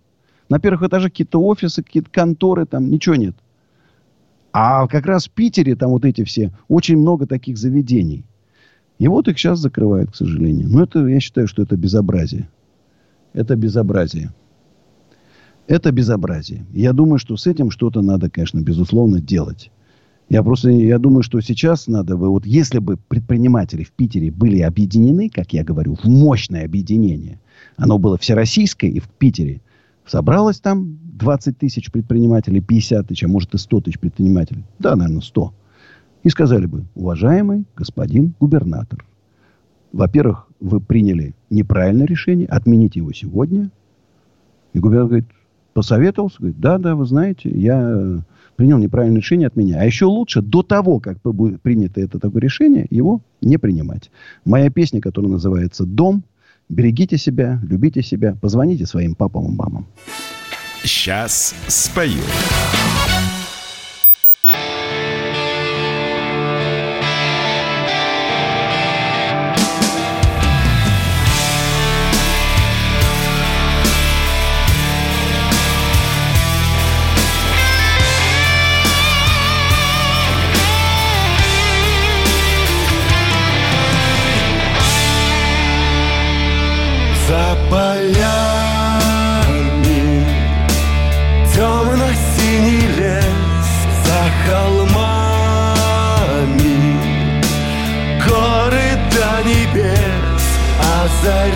На 0.50 0.60
первых 0.60 0.84
этажах 0.84 1.12
какие-то 1.12 1.42
офисы, 1.42 1.84
какие-то 1.84 2.10
конторы, 2.12 2.66
там 2.66 2.90
ничего 2.90 3.16
нет. 3.16 3.36
А 4.54 4.88
как 4.88 5.08
раз 5.08 5.26
в 5.26 5.32
Питере 5.32 5.76
там 5.76 5.90
вот 5.90 6.06
эти 6.06 6.24
все, 6.24 6.52
очень 6.68 6.98
много 6.98 7.26
таких 7.26 7.58
заведений. 7.58 8.24
И 9.00 9.08
вот 9.08 9.28
их 9.28 9.38
сейчас 9.40 9.60
закрывают, 9.60 10.12
к 10.12 10.16
сожалению. 10.16 10.70
Но 10.70 10.84
это, 10.84 11.06
я 11.08 11.20
считаю, 11.20 11.48
что 11.48 11.64
это 11.64 11.76
безобразие. 11.76 12.48
Это 13.34 13.56
безобразие. 13.56 14.32
Это 15.68 15.92
безобразие. 15.92 16.66
Я 16.72 16.94
думаю, 16.94 17.18
что 17.18 17.36
с 17.36 17.48
этим 17.48 17.72
что-то 17.72 18.02
надо, 18.02 18.30
конечно, 18.30 18.62
безусловно, 18.62 19.20
делать. 19.20 19.72
Я 20.30 20.44
просто, 20.44 20.70
я 20.70 21.00
думаю, 21.00 21.24
что 21.24 21.42
сейчас 21.42 21.88
надо 21.88 22.16
бы, 22.16 22.30
вот 22.30 22.46
если 22.46 22.80
бы 22.80 22.98
предприниматели 22.98 23.84
в 23.84 23.92
Питере 23.92 24.32
были 24.32 24.62
объединены, 24.62 25.30
как 25.30 25.54
я 25.54 25.64
говорю, 25.64 25.96
в 25.96 26.06
мощное 26.06 26.66
объединение, 26.66 27.40
оно 27.76 27.98
было 27.98 28.18
всероссийское 28.18 28.90
и 28.92 29.00
в 29.00 29.10
Питере, 29.10 29.62
собралось 30.06 30.60
там 30.60 30.98
20 31.18 31.58
тысяч 31.58 31.92
предпринимателей, 31.92 32.62
50 32.62 33.08
тысяч, 33.08 33.24
а 33.24 33.28
может 33.28 33.54
и 33.54 33.58
100 33.58 33.82
тысяч 33.82 34.00
предпринимателей. 34.00 34.64
Да, 34.80 34.96
наверное, 34.96 35.22
100. 35.22 35.54
И 36.24 36.30
сказали 36.30 36.66
бы, 36.66 36.86
уважаемый 36.96 37.66
господин 37.76 38.34
губернатор, 38.40 39.06
во-первых, 39.92 40.48
вы 40.60 40.80
приняли 40.80 41.36
неправильное 41.50 42.08
решение, 42.08 42.48
отмените 42.48 43.00
его 43.00 43.14
сегодня. 43.14 43.70
И 44.74 44.80
губернатор 44.80 45.10
говорит, 45.10 45.28
посоветовался, 45.74 46.38
говорит, 46.40 46.60
да, 46.60 46.78
да, 46.78 46.96
вы 46.96 47.06
знаете, 47.06 47.50
я 47.50 48.22
принял 48.56 48.78
неправильное 48.78 49.20
решение 49.20 49.48
от 49.48 49.56
меня. 49.56 49.80
А 49.80 49.86
еще 49.86 50.06
лучше 50.06 50.42
до 50.42 50.64
того, 50.64 51.00
как 51.00 51.20
будет 51.24 51.62
принято 51.62 52.02
это 52.02 52.20
такое 52.20 52.42
решение, 52.42 52.88
его 52.90 53.22
не 53.42 53.58
принимать. 53.58 54.10
Моя 54.46 54.70
песня, 54.70 55.02
которая 55.02 55.32
называется 55.32 55.86
«Дом», 55.86 56.24
берегите 56.70 57.18
себя, 57.18 57.60
любите 57.64 58.02
себя, 58.02 58.36
позвоните 58.36 58.86
своим 58.86 59.16
папам 59.16 59.46
и 59.46 59.56
мамам. 59.56 59.88
Сейчас 60.84 61.56
спою. 61.68 62.22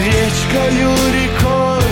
Речкою 0.06 0.92
рекой 1.14 1.92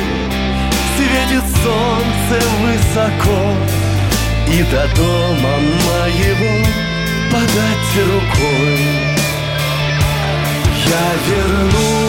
Светит 0.96 1.46
солнце 1.64 2.36
высоко 2.62 3.42
И 4.48 4.64
до 4.64 4.84
дома 4.96 5.54
моего 5.86 6.56
подать 7.32 7.94
рукой. 8.06 8.80
Я 10.88 11.08
вернулся 11.28 12.06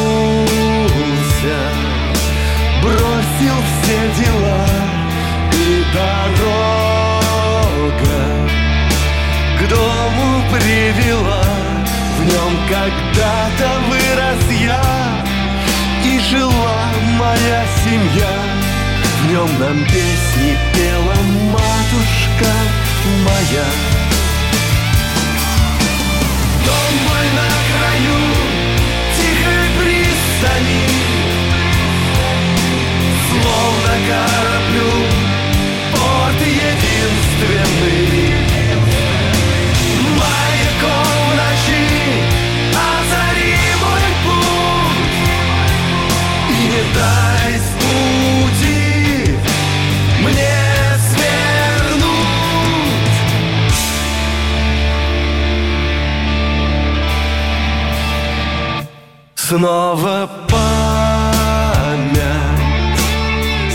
Бросил 2.82 3.58
все 3.72 3.98
дела 4.22 4.64
И 5.52 5.56
дорога 5.94 7.06
К 9.58 9.60
дому 9.68 10.28
привела. 10.52 11.46
В 12.18 12.20
нем 12.24 12.52
когда-то 12.68 13.68
вырос 13.88 14.45
жила 16.30 16.90
моя 17.18 17.64
семья. 17.84 18.30
В 19.22 19.30
нем 19.30 19.48
нам 19.60 19.84
песни 19.84 20.56
пела 20.74 21.14
матушка 21.52 22.52
моя. 23.24 23.66
Дом 26.64 26.92
мой 27.06 27.26
на 27.38 27.48
краю 27.68 28.20
тихой 29.16 29.66
пристани. 29.78 30.84
Словно 33.28 33.94
кораблю 34.08 35.15
дай 46.96 47.52
с 47.54 47.70
мне 50.22 50.56
свернуть. 51.08 52.56
Снова 59.34 60.16
память. 60.50 60.66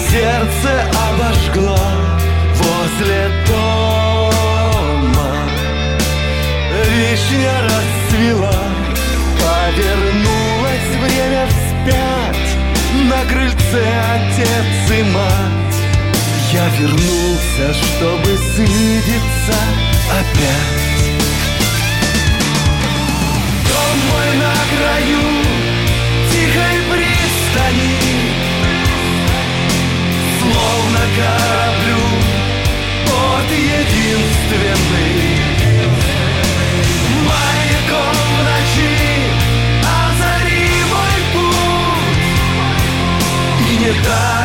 Сердце 0.09 0.71
обожгла 1.07 1.89
возле 2.55 3.21
дома. 3.47 5.31
Вишня 6.89 7.55
расцвела 7.63 8.61
Повернулось 9.39 10.10
отец 14.41 14.91
и 14.91 15.03
Я 16.53 16.67
вернулся, 16.79 17.73
чтобы 17.73 18.37
свидеться 18.37 19.57
опять. 20.09 21.01
Дом 23.67 23.97
мой 24.09 24.29
на 24.37 24.53
краю 24.71 25.25
тихой 26.31 26.77
пристани. 26.89 27.97
Словно 30.39 31.01
кораблю 31.15 32.03
порт 33.05 33.49
единственный 33.51 35.10
И 43.91 44.40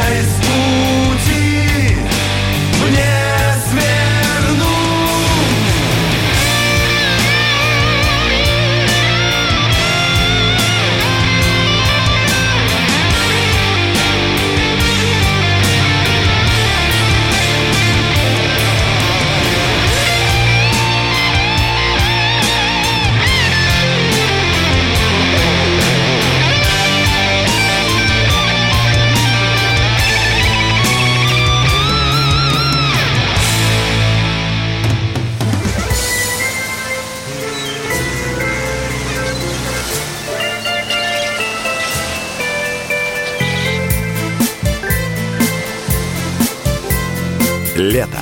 Лето 47.79 48.17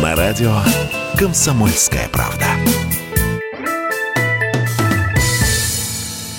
на 0.00 0.14
радио 0.14 0.54
«Комсомольская 1.18 2.08
правда». 2.08 2.41